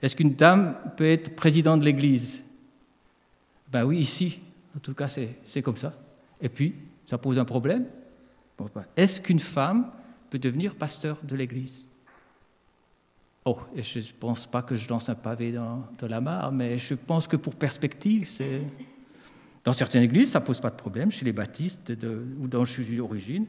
Est-ce 0.00 0.16
qu'une 0.16 0.34
dame 0.34 0.76
peut 0.96 1.06
être 1.06 1.36
présidente 1.36 1.80
de 1.80 1.84
l'Église? 1.84 2.42
Ben 3.70 3.84
oui, 3.84 3.98
ici, 3.98 4.40
en 4.74 4.80
tout 4.80 4.94
cas, 4.94 5.08
c'est 5.08 5.62
comme 5.62 5.76
ça. 5.76 5.92
Et 6.40 6.48
puis, 6.48 6.74
ça 7.06 7.18
pose 7.18 7.38
un 7.38 7.44
problème. 7.44 7.84
Ben, 8.58 8.84
est-ce 8.96 9.20
qu'une 9.20 9.40
femme 9.40 9.90
peut 10.30 10.38
devenir 10.38 10.74
pasteur 10.74 11.20
de 11.22 11.36
l'Église? 11.36 11.86
Oh, 13.44 13.58
et 13.76 13.82
je 13.82 13.98
ne 13.98 14.04
pense 14.18 14.46
pas 14.46 14.62
que 14.62 14.74
je 14.74 14.88
lance 14.88 15.10
un 15.10 15.14
pavé 15.14 15.52
dans, 15.52 15.86
la 16.00 16.20
mare, 16.22 16.50
mais 16.50 16.78
je 16.78 16.94
pense 16.94 17.28
que 17.28 17.36
pour 17.36 17.54
perspective, 17.56 18.26
c'est. 18.26 18.62
Dans 19.64 19.72
certaines 19.72 20.02
églises, 20.02 20.30
ça 20.30 20.40
ne 20.40 20.44
pose 20.44 20.60
pas 20.60 20.68
de 20.68 20.76
problème. 20.76 21.10
Chez 21.10 21.24
les 21.24 21.32
baptistes 21.32 21.92
ou 22.38 22.46
dans 22.48 22.66
je 22.66 22.82
suis 22.82 22.96
d'origine, 22.96 23.46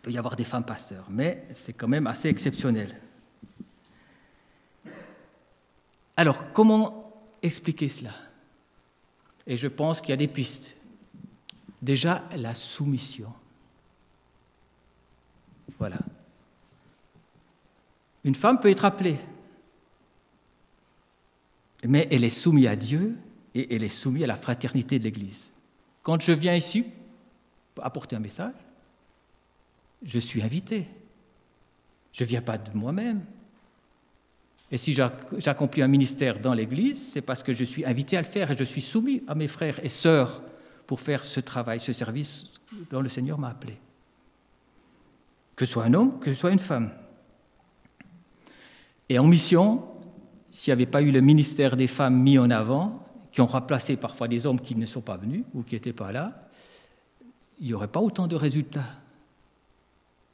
il 0.00 0.02
peut 0.04 0.12
y 0.12 0.18
avoir 0.18 0.34
des 0.34 0.44
femmes 0.44 0.64
pasteurs, 0.64 1.04
mais 1.10 1.46
c'est 1.52 1.74
quand 1.74 1.86
même 1.86 2.06
assez 2.06 2.28
exceptionnel. 2.28 2.98
Alors, 6.16 6.52
comment 6.54 7.20
expliquer 7.42 7.90
cela? 7.90 8.12
Et 9.46 9.58
je 9.58 9.68
pense 9.68 10.00
qu'il 10.00 10.08
y 10.08 10.12
a 10.14 10.16
des 10.16 10.26
pistes. 10.26 10.74
Déjà, 11.82 12.22
la 12.34 12.54
soumission. 12.54 13.30
Voilà. 15.78 15.98
Une 18.24 18.34
femme 18.34 18.58
peut 18.58 18.70
être 18.70 18.86
appelée, 18.86 19.18
mais 21.84 22.08
elle 22.10 22.24
est 22.24 22.30
soumise 22.30 22.68
à 22.68 22.76
Dieu 22.76 23.18
et 23.54 23.74
elle 23.74 23.84
est 23.84 23.90
soumise 23.90 24.24
à 24.24 24.26
la 24.26 24.36
fraternité 24.36 24.98
de 24.98 25.04
l'Église. 25.04 25.50
Quand 26.02 26.22
je 26.22 26.32
viens 26.32 26.54
ici 26.54 26.86
apporter 27.82 28.16
un 28.16 28.20
message, 28.20 28.54
je 30.02 30.18
suis 30.18 30.42
invité. 30.42 30.86
Je 32.12 32.24
ne 32.24 32.28
viens 32.28 32.42
pas 32.42 32.58
de 32.58 32.76
moi-même. 32.76 33.24
Et 34.70 34.78
si 34.78 34.92
j'accomplis 34.92 35.82
un 35.82 35.88
ministère 35.88 36.38
dans 36.38 36.54
l'Église, 36.54 37.12
c'est 37.12 37.22
parce 37.22 37.42
que 37.42 37.52
je 37.52 37.64
suis 37.64 37.84
invité 37.84 38.16
à 38.16 38.20
le 38.20 38.26
faire 38.26 38.50
et 38.50 38.56
je 38.56 38.64
suis 38.64 38.82
soumis 38.82 39.22
à 39.26 39.34
mes 39.34 39.48
frères 39.48 39.84
et 39.84 39.88
sœurs 39.88 40.42
pour 40.86 41.00
faire 41.00 41.24
ce 41.24 41.40
travail, 41.40 41.80
ce 41.80 41.92
service 41.92 42.46
dont 42.90 43.00
le 43.00 43.08
Seigneur 43.08 43.38
m'a 43.38 43.48
appelé. 43.48 43.78
Que 45.56 45.66
ce 45.66 45.72
soit 45.72 45.84
un 45.84 45.94
homme, 45.94 46.20
que 46.20 46.32
ce 46.32 46.38
soit 46.38 46.52
une 46.52 46.60
femme. 46.60 46.90
Et 49.08 49.18
en 49.18 49.26
mission, 49.26 49.84
s'il 50.50 50.70
n'y 50.70 50.80
avait 50.80 50.90
pas 50.90 51.02
eu 51.02 51.10
le 51.10 51.20
ministère 51.20 51.76
des 51.76 51.88
femmes 51.88 52.20
mis 52.20 52.38
en 52.38 52.50
avant, 52.50 53.04
qui 53.32 53.40
ont 53.40 53.46
remplacé 53.46 53.96
parfois 53.96 54.28
des 54.28 54.46
hommes 54.46 54.60
qui 54.60 54.74
ne 54.74 54.86
sont 54.86 55.00
pas 55.00 55.16
venus 55.16 55.44
ou 55.54 55.62
qui 55.62 55.74
n'étaient 55.74 55.92
pas 55.92 56.12
là, 56.12 56.34
il 57.60 57.66
n'y 57.66 57.74
aurait 57.74 57.88
pas 57.88 58.00
autant 58.00 58.26
de 58.26 58.36
résultats. 58.36 58.88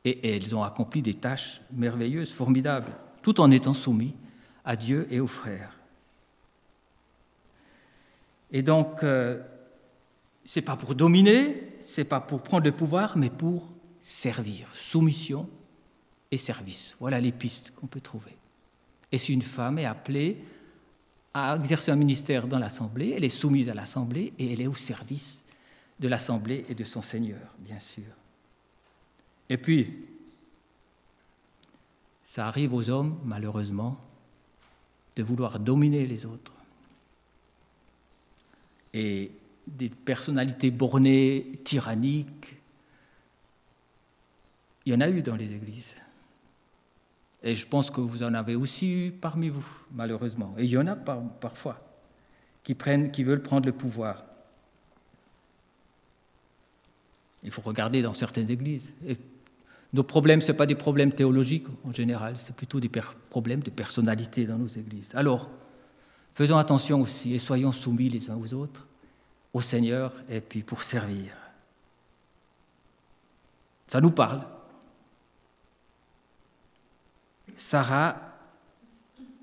Et 0.06 0.36
elles 0.36 0.54
ont 0.54 0.62
accompli 0.62 1.02
des 1.02 1.14
tâches 1.14 1.60
merveilleuses, 1.72 2.32
formidables, 2.32 2.92
tout 3.22 3.40
en 3.40 3.50
étant 3.50 3.74
soumis 3.74 4.14
à 4.64 4.76
Dieu 4.76 5.08
et 5.10 5.18
aux 5.18 5.26
frères. 5.26 5.76
Et 8.52 8.62
donc, 8.62 9.02
euh, 9.02 9.42
ce 10.44 10.60
n'est 10.60 10.64
pas 10.64 10.76
pour 10.76 10.94
dominer, 10.94 11.72
ce 11.82 12.00
n'est 12.00 12.04
pas 12.04 12.20
pour 12.20 12.40
prendre 12.42 12.64
le 12.64 12.72
pouvoir, 12.72 13.18
mais 13.18 13.30
pour 13.30 13.72
servir. 13.98 14.72
Soumission 14.74 15.48
et 16.30 16.36
service. 16.36 16.96
Voilà 17.00 17.20
les 17.20 17.32
pistes 17.32 17.72
qu'on 17.72 17.88
peut 17.88 18.00
trouver. 18.00 18.36
Et 19.10 19.18
si 19.18 19.32
une 19.32 19.42
femme 19.42 19.80
est 19.80 19.86
appelée 19.86 20.44
à 21.34 21.56
exercer 21.56 21.90
un 21.90 21.96
ministère 21.96 22.46
dans 22.46 22.60
l'Assemblée, 22.60 23.14
elle 23.16 23.24
est 23.24 23.28
soumise 23.28 23.68
à 23.68 23.74
l'Assemblée 23.74 24.32
et 24.38 24.52
elle 24.52 24.60
est 24.60 24.68
au 24.68 24.74
service 24.74 25.44
de 25.98 26.06
l'Assemblée 26.06 26.64
et 26.68 26.74
de 26.74 26.84
son 26.84 27.02
Seigneur, 27.02 27.54
bien 27.58 27.80
sûr. 27.80 28.04
Et 29.48 29.56
puis, 29.56 30.06
ça 32.24 32.46
arrive 32.46 32.74
aux 32.74 32.90
hommes, 32.90 33.18
malheureusement, 33.24 33.96
de 35.14 35.22
vouloir 35.22 35.58
dominer 35.58 36.06
les 36.06 36.26
autres. 36.26 36.52
Et 38.92 39.30
des 39.66 39.88
personnalités 39.88 40.70
bornées, 40.70 41.52
tyranniques, 41.64 42.56
il 44.84 44.92
y 44.92 44.96
en 44.96 45.00
a 45.00 45.08
eu 45.08 45.22
dans 45.22 45.36
les 45.36 45.52
églises. 45.52 45.96
Et 47.42 47.54
je 47.54 47.66
pense 47.66 47.90
que 47.90 48.00
vous 48.00 48.22
en 48.22 48.34
avez 48.34 48.54
aussi 48.54 48.92
eu 48.92 49.12
parmi 49.12 49.48
vous, 49.48 49.66
malheureusement. 49.92 50.54
Et 50.58 50.64
il 50.64 50.70
y 50.70 50.78
en 50.78 50.86
a 50.86 50.96
parfois 50.96 51.80
qui, 52.62 52.74
veulent 53.22 53.42
prendre 53.42 53.66
le 53.66 53.72
pouvoir. 53.72 54.24
Il 57.42 57.50
faut 57.50 57.62
regarder 57.62 58.02
dans 58.02 58.14
certaines 58.14 58.50
églises. 58.50 58.92
Nos 59.92 60.02
problèmes, 60.02 60.40
ce 60.40 60.52
pas 60.52 60.66
des 60.66 60.74
problèmes 60.74 61.12
théologiques 61.12 61.66
en 61.84 61.92
général, 61.92 62.38
c'est 62.38 62.54
plutôt 62.54 62.80
des 62.80 62.90
problèmes 63.30 63.60
de 63.60 63.70
personnalité 63.70 64.44
dans 64.44 64.58
nos 64.58 64.66
églises. 64.66 65.14
Alors, 65.14 65.48
faisons 66.34 66.58
attention 66.58 67.00
aussi 67.00 67.34
et 67.34 67.38
soyons 67.38 67.72
soumis 67.72 68.08
les 68.08 68.30
uns 68.30 68.36
aux 68.36 68.52
autres, 68.54 68.86
au 69.52 69.62
Seigneur, 69.62 70.12
et 70.28 70.40
puis 70.40 70.62
pour 70.62 70.82
servir. 70.82 71.32
Ça 73.86 74.00
nous 74.00 74.10
parle. 74.10 74.42
Sarah 77.56 78.16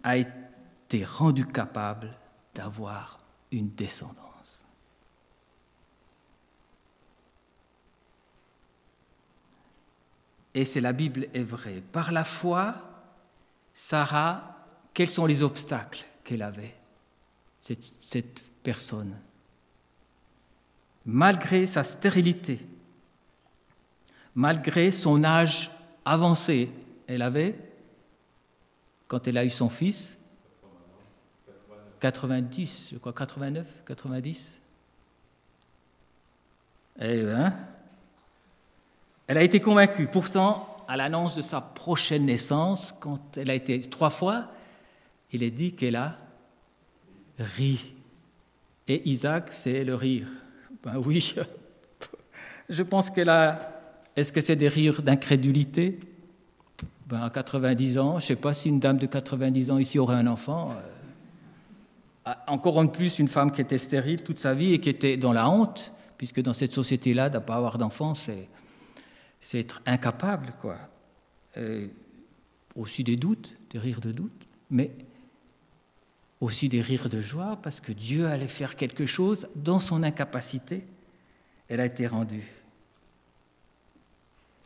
a 0.03 0.17
été 0.17 1.03
rendue 1.03 1.47
capable 1.47 2.13
d'avoir 2.53 3.17
une 3.51 3.69
descendance. 3.69 4.33
Et 10.53 10.65
c'est 10.65 10.81
la 10.81 10.93
Bible 10.93 11.27
est 11.33 11.43
vraie. 11.43 11.81
Par 11.91 12.11
la 12.11 12.23
foi, 12.23 12.75
Sarah, 13.73 14.67
quels 14.93 15.09
sont 15.09 15.25
les 15.25 15.41
obstacles 15.41 16.05
qu'elle 16.23 16.41
avait, 16.41 16.75
cette, 17.61 18.43
personne? 18.61 19.15
Malgré 21.05 21.67
sa 21.67 21.83
stérilité, 21.83 22.65
malgré 24.35 24.91
son 24.91 25.23
âge 25.23 25.71
avancé, 26.05 26.69
elle 27.07 27.21
avait 27.21 27.57
quand 29.07 29.27
elle 29.27 29.37
a 29.37 29.45
eu 29.45 29.49
son 29.49 29.69
fils 29.69 30.17
90, 31.99 32.89
je 32.93 32.97
crois 32.97 33.13
89, 33.13 33.83
90. 33.85 34.61
Eh 36.99 37.23
bien, 37.23 37.57
elle 39.27 39.38
a 39.38 39.43
été 39.43 39.59
convaincue. 39.59 40.07
Pourtant, 40.07 40.73
à 40.88 40.97
l'annonce 40.97 41.36
de 41.36 41.41
sa 41.41 41.62
prochaine 41.62 42.25
naissance, 42.25 42.93
quand 42.99 43.38
elle 43.38 43.49
a 43.49 43.55
été 43.55 43.79
trois 43.79 44.09
fois, 44.09 44.49
il 45.31 45.43
est 45.43 45.51
dit 45.51 45.73
qu'elle 45.73 45.95
a 45.95 46.17
ri. 47.39 47.93
Et 48.88 49.07
Isaac, 49.09 49.51
c'est 49.51 49.83
le 49.83 49.95
rire. 49.95 50.27
Ben 50.83 50.97
oui, 50.97 51.36
je 52.69 52.83
pense 52.83 53.09
qu'elle 53.09 53.29
a. 53.29 53.69
Est-ce 54.15 54.31
que 54.31 54.41
c'est 54.41 54.55
des 54.55 54.67
rires 54.67 55.01
d'incrédulité? 55.01 55.99
Ben, 57.07 57.23
à 57.23 57.29
90 57.29 57.97
ans, 57.97 58.12
je 58.19 58.25
ne 58.25 58.27
sais 58.27 58.36
pas 58.36 58.53
si 58.53 58.69
une 58.69 58.79
dame 58.79 58.97
de 58.97 59.07
90 59.07 59.71
ans 59.71 59.77
ici 59.77 59.97
aurait 59.99 60.15
un 60.15 60.27
enfant. 60.27 60.71
Euh, 62.25 62.33
encore 62.47 62.77
en 62.77 62.88
plus, 62.88 63.19
une 63.19 63.27
femme 63.27 63.51
qui 63.51 63.62
était 63.62 63.77
stérile 63.77 64.23
toute 64.23 64.39
sa 64.39 64.53
vie 64.53 64.73
et 64.73 64.79
qui 64.79 64.89
était 64.89 65.17
dans 65.17 65.33
la 65.33 65.49
honte, 65.49 65.91
puisque 66.17 66.41
dans 66.41 66.53
cette 66.53 66.71
société-là, 66.71 67.29
de 67.29 67.38
ne 67.38 67.43
pas 67.43 67.55
avoir 67.55 67.77
d'enfant, 67.77 68.13
c'est, 68.13 68.47
être 69.53 69.82
incapable. 69.86 70.53
quoi. 70.62 70.77
aussi 72.75 73.03
des 73.03 73.15
doutes, 73.15 73.56
des 73.69 73.79
rires 73.79 74.01
de 74.01 74.12
doute, 74.12 74.32
mais 74.69 74.91
aussi 76.41 76.69
des 76.69 76.82
rires 76.82 77.10
de 77.10 77.21
joie, 77.21 77.60
parce 77.62 77.79
que 77.79 77.91
Dieu 77.91 78.27
allait 78.27 78.47
faire 78.47 78.75
quelque 78.75 79.06
chose 79.06 79.47
dans 79.56 79.79
son 79.79 80.03
incapacité. 80.03 80.86
Elle 81.69 81.79
a 81.79 81.86
été 81.86 82.08
rendue. 82.08 82.51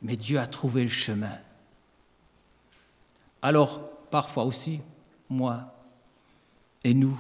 Mais 0.02 0.16
Dieu 0.16 0.40
a 0.40 0.48
trouvé 0.48 0.84
le 0.84 0.90
chemin 0.90 1.38
alors, 3.42 3.90
parfois 4.10 4.44
aussi, 4.44 4.82
moi 5.30 5.74
et 6.84 6.94
nous, 6.94 7.20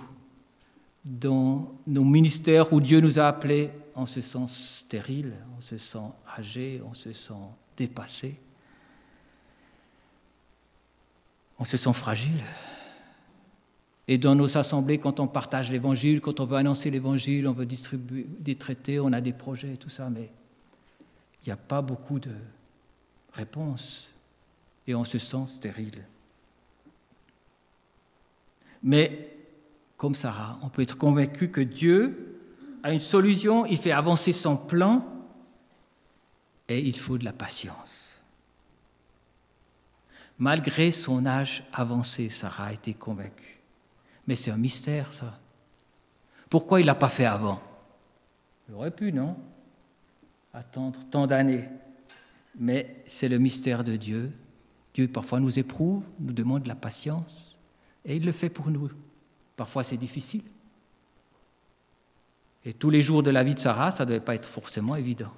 dans 1.05 1.71
nos 1.85 2.03
ministères 2.03 2.73
où 2.73 2.81
Dieu 2.81 2.99
nous 2.99 3.19
a 3.19 3.27
appelés, 3.27 3.71
on 3.97 4.05
se 4.05 4.21
sent 4.21 4.47
stérile, 4.47 5.33
on 5.57 5.61
se 5.61 5.77
sent 5.77 6.11
âgé, 6.37 6.81
on 6.87 6.93
se 6.93 7.11
sent 7.11 7.33
dépassé. 7.75 8.39
on 11.59 11.65
se 11.65 11.77
sent 11.77 11.93
fragile. 11.93 12.41
Et 14.07 14.17
dans 14.17 14.35
nos 14.35 14.57
assemblées, 14.57 14.99
quand 14.99 15.19
on 15.19 15.27
partage 15.27 15.71
l'évangile, 15.71 16.21
quand 16.21 16.39
on 16.39 16.45
veut 16.45 16.57
annoncer 16.57 16.89
l'évangile, 16.89 17.47
on 17.47 17.51
veut 17.51 17.65
distribuer 17.65 18.25
des 18.39 18.55
traités, 18.55 18.99
on 18.99 19.11
a 19.11 19.21
des 19.21 19.33
projets 19.33 19.73
et 19.73 19.77
tout 19.77 19.89
ça, 19.89 20.09
mais 20.09 20.29
il 21.43 21.49
n'y 21.49 21.51
a 21.51 21.57
pas 21.57 21.81
beaucoup 21.81 22.19
de 22.19 22.31
réponses 23.33 24.13
et 24.87 24.95
on 24.95 25.03
se 25.03 25.17
sent 25.17 25.47
stérile. 25.47 26.05
Mais 28.81 29.35
comme 29.97 30.15
Sarah, 30.15 30.57
on 30.61 30.69
peut 30.69 30.83
être 30.83 30.97
convaincu 30.97 31.49
que 31.49 31.61
Dieu 31.61 32.36
a 32.83 32.93
une 32.93 32.99
solution, 32.99 33.65
il 33.65 33.77
fait 33.77 33.91
avancer 33.91 34.31
son 34.31 34.57
plan 34.57 35.05
et 36.67 36.79
il 36.79 36.97
faut 36.97 37.17
de 37.17 37.25
la 37.25 37.33
patience. 37.33 38.21
Malgré 40.39 40.91
son 40.91 41.25
âge 41.25 41.63
avancé, 41.73 42.29
Sarah 42.29 42.65
a 42.65 42.73
été 42.73 42.93
convaincue. 42.93 43.59
Mais 44.27 44.35
c'est 44.35 44.51
un 44.51 44.57
mystère, 44.57 45.11
ça. 45.11 45.39
Pourquoi 46.49 46.79
il 46.79 46.83
ne 46.83 46.87
l'a 46.87 46.95
pas 46.95 47.09
fait 47.09 47.25
avant? 47.25 47.61
Il 48.69 48.75
aurait 48.75 48.91
pu, 48.91 49.11
non? 49.11 49.35
Attendre 50.53 50.99
tant 51.09 51.25
d'années. 51.25 51.67
Mais 52.59 53.01
c'est 53.05 53.29
le 53.29 53.37
mystère 53.37 53.83
de 53.83 53.95
Dieu. 53.95 54.31
Dieu 54.93 55.07
parfois 55.07 55.39
nous 55.39 55.59
éprouve, 55.59 56.03
nous 56.19 56.33
demande 56.33 56.63
de 56.63 56.67
la 56.67 56.75
patience, 56.75 57.55
et 58.03 58.15
il 58.15 58.25
le 58.25 58.31
fait 58.31 58.49
pour 58.49 58.69
nous. 58.69 58.89
Parfois 59.55 59.83
c'est 59.83 59.97
difficile. 59.97 60.43
Et 62.67 62.73
tous 62.73 62.89
les 62.89 63.01
jours 63.01 63.23
de 63.23 63.29
la 63.29 63.45
vie 63.45 63.53
de 63.53 63.59
Sarah, 63.59 63.91
ça 63.91 64.03
ne 64.03 64.09
devait 64.09 64.19
pas 64.19 64.35
être 64.35 64.45
forcément 64.45 64.97
évident. 64.97 65.31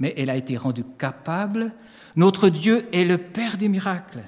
Mais 0.00 0.12
elle 0.16 0.30
a 0.30 0.36
été 0.36 0.56
rendue 0.56 0.82
capable. 0.98 1.72
Notre 2.16 2.48
Dieu 2.48 2.88
est 2.92 3.04
le 3.04 3.18
Père 3.18 3.56
des 3.56 3.68
miracles. 3.68 4.24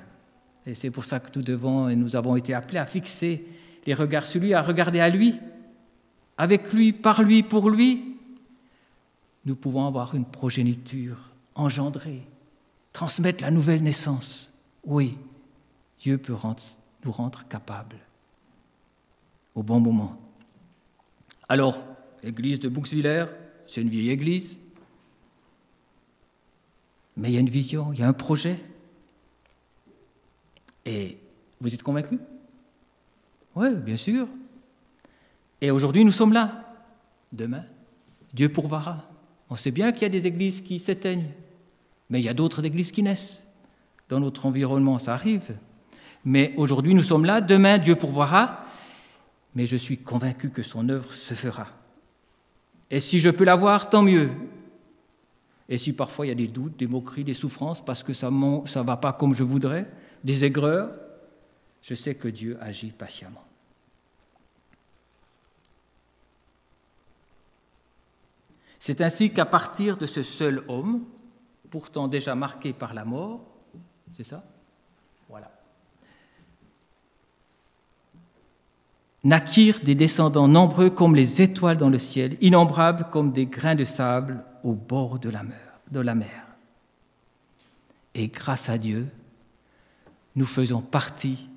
Et 0.67 0.75
c'est 0.75 0.93
pour 0.93 1.05
ça 1.05 1.19
que 1.19 1.37
nous 1.37 1.45
devons 1.45 1.89
et 1.89 1.97
nous 1.97 2.15
avons 2.15 2.37
été 2.37 2.55
appelés 2.55 2.79
à 2.79 2.87
fixer 2.87 3.45
les 3.87 3.95
regards 3.95 4.29
sur 4.29 4.41
lui, 4.41 4.55
à 4.55 4.63
regarder 4.63 5.01
à 5.01 5.09
lui, 5.09 5.35
avec 6.39 6.73
lui, 6.73 6.93
par 6.93 7.25
lui, 7.25 7.43
pour 7.43 7.69
lui. 7.69 8.19
Nous 9.45 9.57
pouvons 9.57 9.89
avoir 9.89 10.15
une 10.15 10.27
progéniture 10.27 11.19
engendrée, 11.57 12.23
transmettre 12.93 13.43
la 13.43 13.51
nouvelle 13.51 13.83
naissance. 13.83 14.53
Oui, 14.85 15.19
Dieu 15.99 16.19
peut 16.19 16.37
nous 17.05 17.13
rendre 17.13 17.49
capables 17.49 17.99
au 19.57 19.65
bon 19.65 19.81
moment. 19.81 20.24
Alors, 21.49 21.85
l'église 22.23 22.59
de 22.61 22.69
Bouxwiller, 22.69 23.25
c'est 23.67 23.83
une 23.83 23.89
vieille 23.89 24.11
église, 24.11 24.61
mais 27.17 27.29
il 27.29 27.35
y 27.35 27.37
a 27.37 27.41
une 27.41 27.51
vision, 27.51 27.93
il 27.93 28.01
y 28.01 28.03
a 28.03 28.09
un 28.09 28.13
projet. 28.13 28.59
Et 30.85 31.19
vous 31.61 31.73
êtes 31.73 31.83
convaincus? 31.83 32.19
Oui, 33.55 33.75
bien 33.77 33.97
sûr. 33.97 34.27
Et 35.61 35.71
aujourd'hui, 35.71 36.05
nous 36.05 36.11
sommes 36.11 36.33
là. 36.33 36.75
Demain, 37.33 37.63
Dieu 38.33 38.49
pourvoira. 38.49 39.09
On 39.51 39.57
sait 39.57 39.71
bien 39.71 39.93
qu'il 39.93 40.03
y 40.03 40.07
a 40.07 40.11
des 40.11 40.27
églises 40.27 40.61
qui 40.61 40.79
s'éteignent, 40.79 41.31
mais 42.11 42.21
il 42.21 42.25
y 42.25 42.29
a 42.29 42.35
d'autres 42.35 42.65
églises 42.65 42.91
qui 42.91 43.03
naissent. 43.03 43.47
Dans 44.09 44.21
notre 44.21 44.47
environnement, 44.47 44.99
ça 44.99 45.15
arrive. 45.15 45.57
Mais 46.25 46.53
aujourd'hui, 46.57 46.95
nous 46.95 47.03
sommes 47.03 47.25
là. 47.25 47.41
Demain, 47.41 47.79
Dieu 47.79 47.97
pourvoira 47.97 48.64
mais 49.55 49.67
je 49.67 49.77
suis 49.77 49.99
convaincu 49.99 50.51
que 50.51 50.63
son 50.63 50.89
œuvre 50.89 51.13
se 51.13 51.35
fera. 51.35 51.69
Et 52.91 53.01
si 53.01 53.19
je 53.19 53.31
peux 53.31 53.45
la 53.45 53.55
voir, 53.55 53.89
tant 53.89 54.03
mieux. 54.03 54.31
Et 55.69 55.79
si 55.79 55.93
parfois 55.93 56.27
il 56.27 56.29
y 56.29 56.33
a 56.33 56.37
des 56.37 56.49
doutes, 56.49 56.77
des 56.77 56.87
moqueries, 56.87 57.25
des 57.25 57.35
souffrances, 57.35 57.85
parce 57.85 58.03
que 58.03 58.13
ça 58.13 58.31
ne 58.31 58.83
va 58.83 58.97
pas 58.97 59.13
comme 59.13 59.35
je 59.35 59.43
voudrais, 59.43 59.91
des 60.23 60.45
aigreurs, 60.45 60.91
je 61.83 61.95
sais 61.95 62.15
que 62.15 62.29
Dieu 62.29 62.59
agit 62.61 62.91
patiemment. 62.91 63.45
C'est 68.79 69.01
ainsi 69.01 69.33
qu'à 69.33 69.47
partir 69.47 69.97
de 69.97 70.05
ce 70.05 70.23
seul 70.23 70.63
homme, 70.69 71.05
pourtant 71.71 72.07
déjà 72.07 72.35
marqué 72.35 72.75
par 72.75 72.93
la 72.93 73.07
mort, 73.07 73.41
c'est 74.13 74.25
ça 74.25 74.45
Voilà. 75.29 75.51
Naquirent 79.25 79.81
des 79.81 79.95
descendants 79.95 80.49
nombreux 80.49 80.91
comme 80.91 81.17
les 81.17 81.41
étoiles 81.41 81.79
dans 81.79 81.89
le 81.89 81.99
ciel, 81.99 82.37
innombrables 82.43 83.07
comme 83.11 83.33
des 83.33 83.47
grains 83.47 83.75
de 83.75 83.85
sable 83.85 84.45
au 84.63 84.75
bord 84.75 85.19
de 85.19 85.31
la 85.31 85.43
mer. 85.43 85.59
De. 85.91 86.05
Et 88.15 88.29
grâce 88.29 88.69
à 88.69 88.79
Dieu, 88.79 89.09
nous 90.37 90.45
faisons 90.45 90.81
partie 90.81 91.49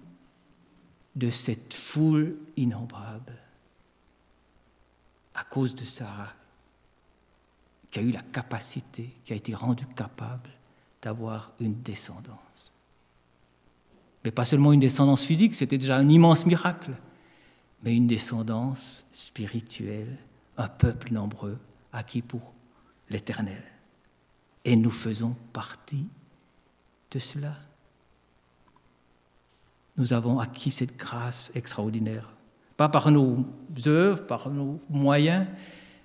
de 1.15 1.29
cette 1.29 1.73
foule 1.73 2.35
innombrable 2.55 3.33
à 5.35 5.43
cause 5.43 5.75
de 5.75 5.83
Sarah, 5.83 6.33
qui 7.91 7.99
a 7.99 8.01
eu 8.01 8.11
la 8.11 8.21
capacité, 8.21 9.09
qui 9.23 9.33
a 9.33 9.35
été 9.35 9.53
rendue 9.53 9.85
capable 9.85 10.49
d'avoir 11.01 11.51
une 11.59 11.81
descendance. 11.81 12.71
Mais 14.23 14.31
pas 14.31 14.45
seulement 14.45 14.73
une 14.73 14.79
descendance 14.79 15.23
physique, 15.23 15.55
c'était 15.55 15.77
déjà 15.77 15.97
un 15.97 16.09
immense 16.09 16.45
miracle 16.45 16.91
mais 17.83 17.95
une 17.95 18.07
descendance 18.07 19.05
spirituelle, 19.11 20.17
un 20.57 20.67
peuple 20.67 21.13
nombreux 21.13 21.57
acquis 21.93 22.21
pour 22.21 22.53
l'éternel. 23.09 23.63
Et 24.65 24.75
nous 24.75 24.91
faisons 24.91 25.35
partie 25.53 26.07
de 27.11 27.19
cela. 27.19 27.55
Nous 29.95 30.13
avons 30.13 30.39
acquis 30.39 30.71
cette 30.71 30.97
grâce 30.97 31.51
extraordinaire, 31.55 32.31
pas 32.75 32.89
par 32.89 33.09
nos 33.11 33.45
œuvres, 33.85 34.25
par 34.25 34.49
nos 34.49 34.79
moyens, 34.89 35.47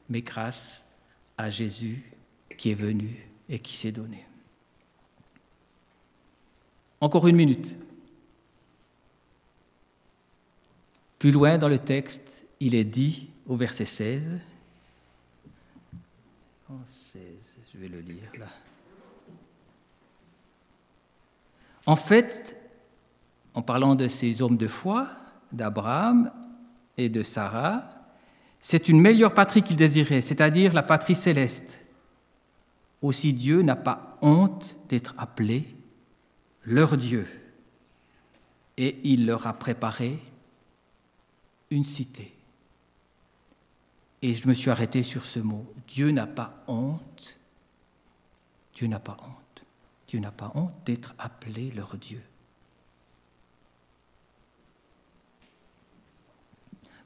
mais 0.08 0.22
grâce 0.22 0.84
à 1.36 1.50
Jésus 1.50 2.02
qui 2.56 2.70
est 2.70 2.74
venu 2.74 3.28
et 3.48 3.58
qui 3.58 3.76
s'est 3.76 3.92
donné. 3.92 4.24
Encore 7.00 7.26
une 7.26 7.36
minute. 7.36 7.74
Plus 11.22 11.30
loin 11.30 11.56
dans 11.56 11.68
le 11.68 11.78
texte, 11.78 12.44
il 12.58 12.74
est 12.74 12.82
dit 12.82 13.28
au 13.46 13.54
verset 13.54 13.84
16, 13.84 14.40
16 16.84 17.58
je 17.72 17.78
vais 17.78 17.86
le 17.86 18.00
lire 18.00 18.28
là. 18.40 18.46
En 21.86 21.94
fait, 21.94 22.56
en 23.54 23.62
parlant 23.62 23.94
de 23.94 24.08
ces 24.08 24.42
hommes 24.42 24.56
de 24.56 24.66
foi, 24.66 25.06
d'Abraham 25.52 26.32
et 26.98 27.08
de 27.08 27.22
Sarah, 27.22 27.84
c'est 28.58 28.88
une 28.88 29.00
meilleure 29.00 29.32
patrie 29.32 29.62
qu'ils 29.62 29.76
désiraient, 29.76 30.22
c'est-à-dire 30.22 30.74
la 30.74 30.82
patrie 30.82 31.14
céleste. 31.14 31.78
Aussi 33.00 33.32
Dieu 33.32 33.62
n'a 33.62 33.76
pas 33.76 34.18
honte 34.22 34.76
d'être 34.88 35.14
appelé 35.18 35.72
leur 36.64 36.96
Dieu. 36.96 37.28
Et 38.76 38.98
il 39.04 39.24
leur 39.24 39.46
a 39.46 39.52
préparé 39.52 40.18
une 41.72 41.84
cité. 41.84 42.34
Et 44.20 44.34
je 44.34 44.46
me 44.46 44.52
suis 44.52 44.70
arrêté 44.70 45.02
sur 45.02 45.24
ce 45.24 45.40
mot. 45.40 45.66
Dieu 45.88 46.10
n'a 46.10 46.26
pas 46.26 46.62
honte. 46.68 47.38
Dieu 48.74 48.86
n'a 48.86 49.00
pas 49.00 49.16
honte. 49.20 49.64
Dieu 50.06 50.20
n'a 50.20 50.30
pas 50.30 50.52
honte 50.54 50.72
d'être 50.84 51.14
appelé 51.18 51.70
leur 51.72 51.96
Dieu. 51.96 52.22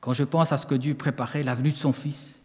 Quand 0.01 0.12
je 0.12 0.24
pense 0.24 0.53
à 0.53 0.57
ce 0.57 0.66
que 0.66 0.74
Dieu 0.74 0.95
préparait, 0.95 1.43
la 1.43 1.55
venue 1.55 1.72
de 1.72 1.76
son 1.76 1.93
Fils, 1.93 2.40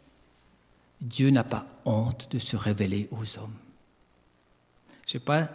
Dieu 1.01 1.31
n'a 1.31 1.43
pas 1.43 1.65
honte 1.85 2.31
de 2.31 2.39
se 2.39 2.55
révéler 2.55 3.09
aux 3.11 3.39
hommes. 3.39 3.57
Je 5.05 5.11
sais 5.11 5.19
pas, 5.19 5.49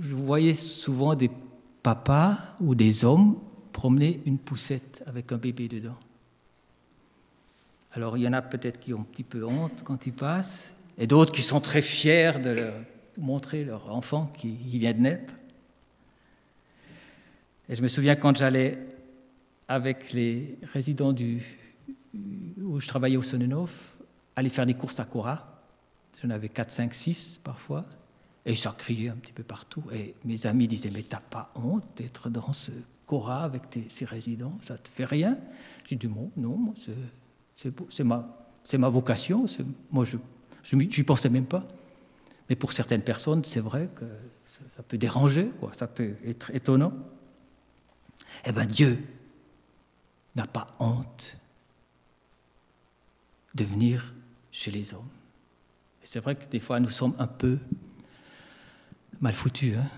je 0.00 0.14
voyais 0.14 0.54
souvent 0.54 1.14
des 1.14 1.30
papas 1.82 2.36
ou 2.60 2.74
des 2.74 3.04
hommes 3.04 3.38
promener 3.72 4.20
une 4.26 4.38
poussette 4.38 5.02
avec 5.06 5.32
un 5.32 5.36
bébé 5.36 5.68
dedans. 5.68 5.98
Alors 7.92 8.16
il 8.16 8.22
y 8.22 8.28
en 8.28 8.32
a 8.32 8.42
peut-être 8.42 8.78
qui 8.78 8.94
ont 8.94 9.00
un 9.00 9.04
petit 9.04 9.24
peu 9.24 9.44
honte 9.44 9.82
quand 9.84 10.06
ils 10.06 10.12
passent, 10.12 10.74
et 10.98 11.06
d'autres 11.06 11.32
qui 11.32 11.42
sont 11.42 11.60
très 11.60 11.82
fiers 11.82 12.40
de 12.42 12.50
leur 12.50 12.74
montrer 13.18 13.64
leur 13.64 13.94
enfant 13.94 14.32
qui, 14.36 14.48
vient 14.48 14.92
de 14.92 15.00
naître. 15.00 15.34
Et 17.68 17.76
je 17.76 17.82
me 17.82 17.88
souviens 17.88 18.16
quand 18.16 18.36
j'allais 18.36 18.78
avec 19.68 20.12
les 20.12 20.58
résidents 20.62 21.14
où 22.62 22.80
je 22.80 22.88
travaillais 22.88 23.16
au 23.16 23.22
Sonnenhof, 23.22 23.98
aller 24.36 24.48
faire 24.48 24.66
des 24.66 24.74
courses 24.74 24.98
à 24.98 25.04
Cora. 25.04 25.62
J'en 26.22 26.30
avais 26.30 26.48
4, 26.48 26.70
5, 26.70 26.94
6 26.94 27.40
parfois. 27.42 27.84
Et 28.44 28.54
ça 28.54 28.74
criait 28.76 29.10
un 29.10 29.16
petit 29.16 29.32
peu 29.32 29.42
partout. 29.42 29.82
Et 29.92 30.14
mes 30.24 30.46
amis 30.46 30.66
disaient 30.66 30.90
Mais 30.90 31.02
t'as 31.02 31.20
pas 31.20 31.52
honte 31.54 31.84
d'être 31.96 32.28
dans 32.30 32.52
ce 32.52 32.72
Cora 33.10 33.42
avec 33.42 33.68
tes, 33.68 33.88
ses 33.88 34.04
résidents, 34.04 34.56
ça 34.60 34.78
te 34.78 34.88
fait 34.88 35.04
rien? 35.04 35.36
J'ai 35.84 35.96
dit 35.96 36.06
non, 36.06 36.30
non, 36.36 36.72
c'est 37.88 38.04
ma, 38.04 38.88
vocation, 38.88 39.46
moi 39.90 40.04
je 40.04 40.76
n'y 40.76 40.86
pensais 41.02 41.28
même 41.28 41.46
pas. 41.46 41.66
Mais 42.48 42.54
pour 42.54 42.72
certaines 42.72 43.02
personnes, 43.02 43.44
c'est 43.44 43.58
vrai 43.58 43.88
que 43.96 44.04
ça 44.76 44.84
peut 44.84 44.96
déranger, 44.96 45.50
ça 45.76 45.88
peut 45.88 46.14
être 46.24 46.52
étonnant. 46.52 46.92
Eh 48.44 48.52
bien, 48.52 48.66
Dieu 48.66 49.04
n'a 50.36 50.46
pas 50.46 50.68
honte 50.78 51.36
de 53.56 53.64
venir 53.64 54.14
chez 54.52 54.70
les 54.70 54.94
hommes. 54.94 55.10
Et 56.00 56.06
c'est 56.06 56.20
vrai 56.20 56.36
que 56.36 56.46
des 56.46 56.60
fois, 56.60 56.78
nous 56.78 56.90
sommes 56.90 57.16
un 57.18 57.26
peu 57.26 57.58
mal 59.20 59.32
foutus 59.32 59.76
hein, 59.76 59.88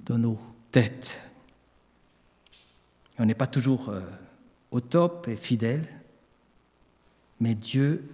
dans 0.00 0.16
nos 0.16 0.53
On 3.18 3.26
n'est 3.26 3.34
pas 3.34 3.46
toujours 3.46 3.88
euh, 3.90 4.00
au 4.70 4.80
top 4.80 5.28
et 5.28 5.36
fidèle, 5.36 5.86
mais 7.40 7.54
Dieu 7.54 8.10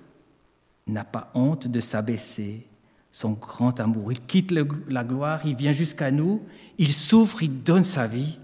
n'a 0.87 1.05
pas 1.05 1.31
honte 1.35 1.69
de 1.69 1.81
s'abaisser 1.81 2.67
son 3.11 3.33
grand 3.33 3.81
amour. 3.81 4.13
Il 4.13 4.21
quitte 4.21 4.53
la 4.53 5.05
gloire, 5.05 5.41
il 5.45 5.57
vient 5.57 5.73
jusqu'à 5.73 6.11
nous, 6.11 6.43
il 6.79 6.93
souffre, 6.93 7.43
il 7.43 7.63
donne 7.63 7.85
sa 7.85 8.07
vie 8.07 8.39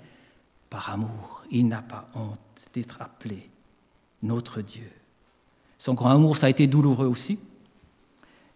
par 0.71 0.91
amour. 0.91 1.43
Il 1.51 1.69
n'a 1.69 1.83
pas 1.83 2.07
honte 2.15 2.39
d'être 2.73 3.01
appelé 3.01 3.49
notre 4.23 4.61
Dieu. 4.61 4.91
Son 5.79 5.95
grand 5.95 6.11
amour, 6.11 6.37
ça 6.37 6.47
a 6.47 6.51
été 6.51 6.67
douloureux 6.67 7.07
aussi, 7.07 7.39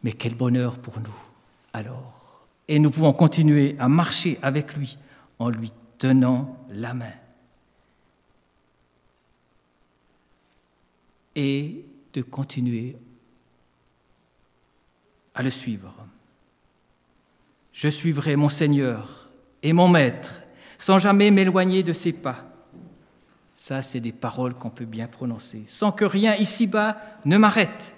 mais 0.02 0.12
quel 0.12 0.34
bonheur 0.34 0.78
pour 0.78 0.98
nous 1.00 1.14
alors. 1.72 2.46
Et 2.66 2.78
nous 2.78 2.90
pouvons 2.90 3.12
continuer 3.12 3.76
à 3.78 3.88
marcher 3.88 4.38
avec 4.42 4.74
lui 4.74 4.96
en 5.40 5.48
lui 5.48 5.72
tenant 5.98 6.56
la 6.70 6.94
main. 6.94 7.12
Et 11.34 11.84
de 12.12 12.22
continuer 12.22 12.96
à 15.34 15.42
le 15.42 15.50
suivre. 15.50 15.94
Je 17.72 17.88
suivrai 17.88 18.36
mon 18.36 18.48
Seigneur 18.48 19.30
et 19.62 19.72
mon 19.72 19.88
Maître 19.88 20.42
sans 20.78 20.98
jamais 20.98 21.30
m'éloigner 21.30 21.82
de 21.82 21.92
ses 21.92 22.12
pas. 22.12 22.44
Ça, 23.54 23.82
c'est 23.82 24.00
des 24.00 24.12
paroles 24.12 24.54
qu'on 24.54 24.70
peut 24.70 24.86
bien 24.86 25.06
prononcer, 25.06 25.62
sans 25.66 25.92
que 25.92 26.06
rien 26.06 26.34
ici-bas 26.36 26.96
ne 27.26 27.36
m'arrête 27.36 27.94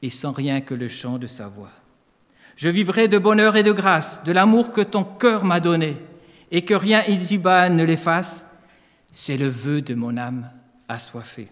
et 0.00 0.10
sans 0.10 0.32
rien 0.32 0.60
que 0.60 0.74
le 0.74 0.86
chant 0.86 1.18
de 1.18 1.26
sa 1.26 1.48
voix. 1.48 1.72
Je 2.56 2.68
vivrai 2.68 3.08
de 3.08 3.18
bonheur 3.18 3.56
et 3.56 3.64
de 3.64 3.72
grâce, 3.72 4.22
de 4.22 4.30
l'amour 4.30 4.70
que 4.70 4.80
ton 4.80 5.02
cœur 5.02 5.44
m'a 5.44 5.58
donné, 5.58 5.96
et 6.54 6.64
que 6.64 6.74
rien 6.74 7.02
ici-bas 7.08 7.68
ne 7.68 7.82
l'efface. 7.82 8.46
C'est 9.10 9.36
le 9.36 9.48
vœu 9.48 9.82
de 9.82 9.96
mon 9.96 10.16
âme 10.16 10.48
assoiffée. 10.88 11.48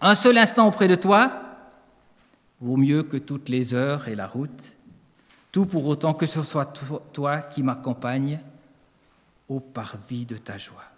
Un 0.00 0.16
seul 0.16 0.36
instant 0.36 0.66
auprès 0.66 0.88
de 0.88 0.96
toi 0.96 1.30
vaut 2.60 2.76
mieux 2.76 3.04
que 3.04 3.16
toutes 3.16 3.48
les 3.48 3.72
heures 3.72 4.08
et 4.08 4.16
la 4.16 4.26
route, 4.26 4.74
tout 5.52 5.64
pour 5.64 5.86
autant 5.86 6.12
que 6.12 6.26
ce 6.26 6.42
soit 6.42 6.72
toi 7.12 7.38
qui 7.38 7.62
m'accompagne 7.62 8.40
au 9.48 9.60
parvis 9.60 10.26
de 10.26 10.36
ta 10.36 10.58
joie. 10.58 10.89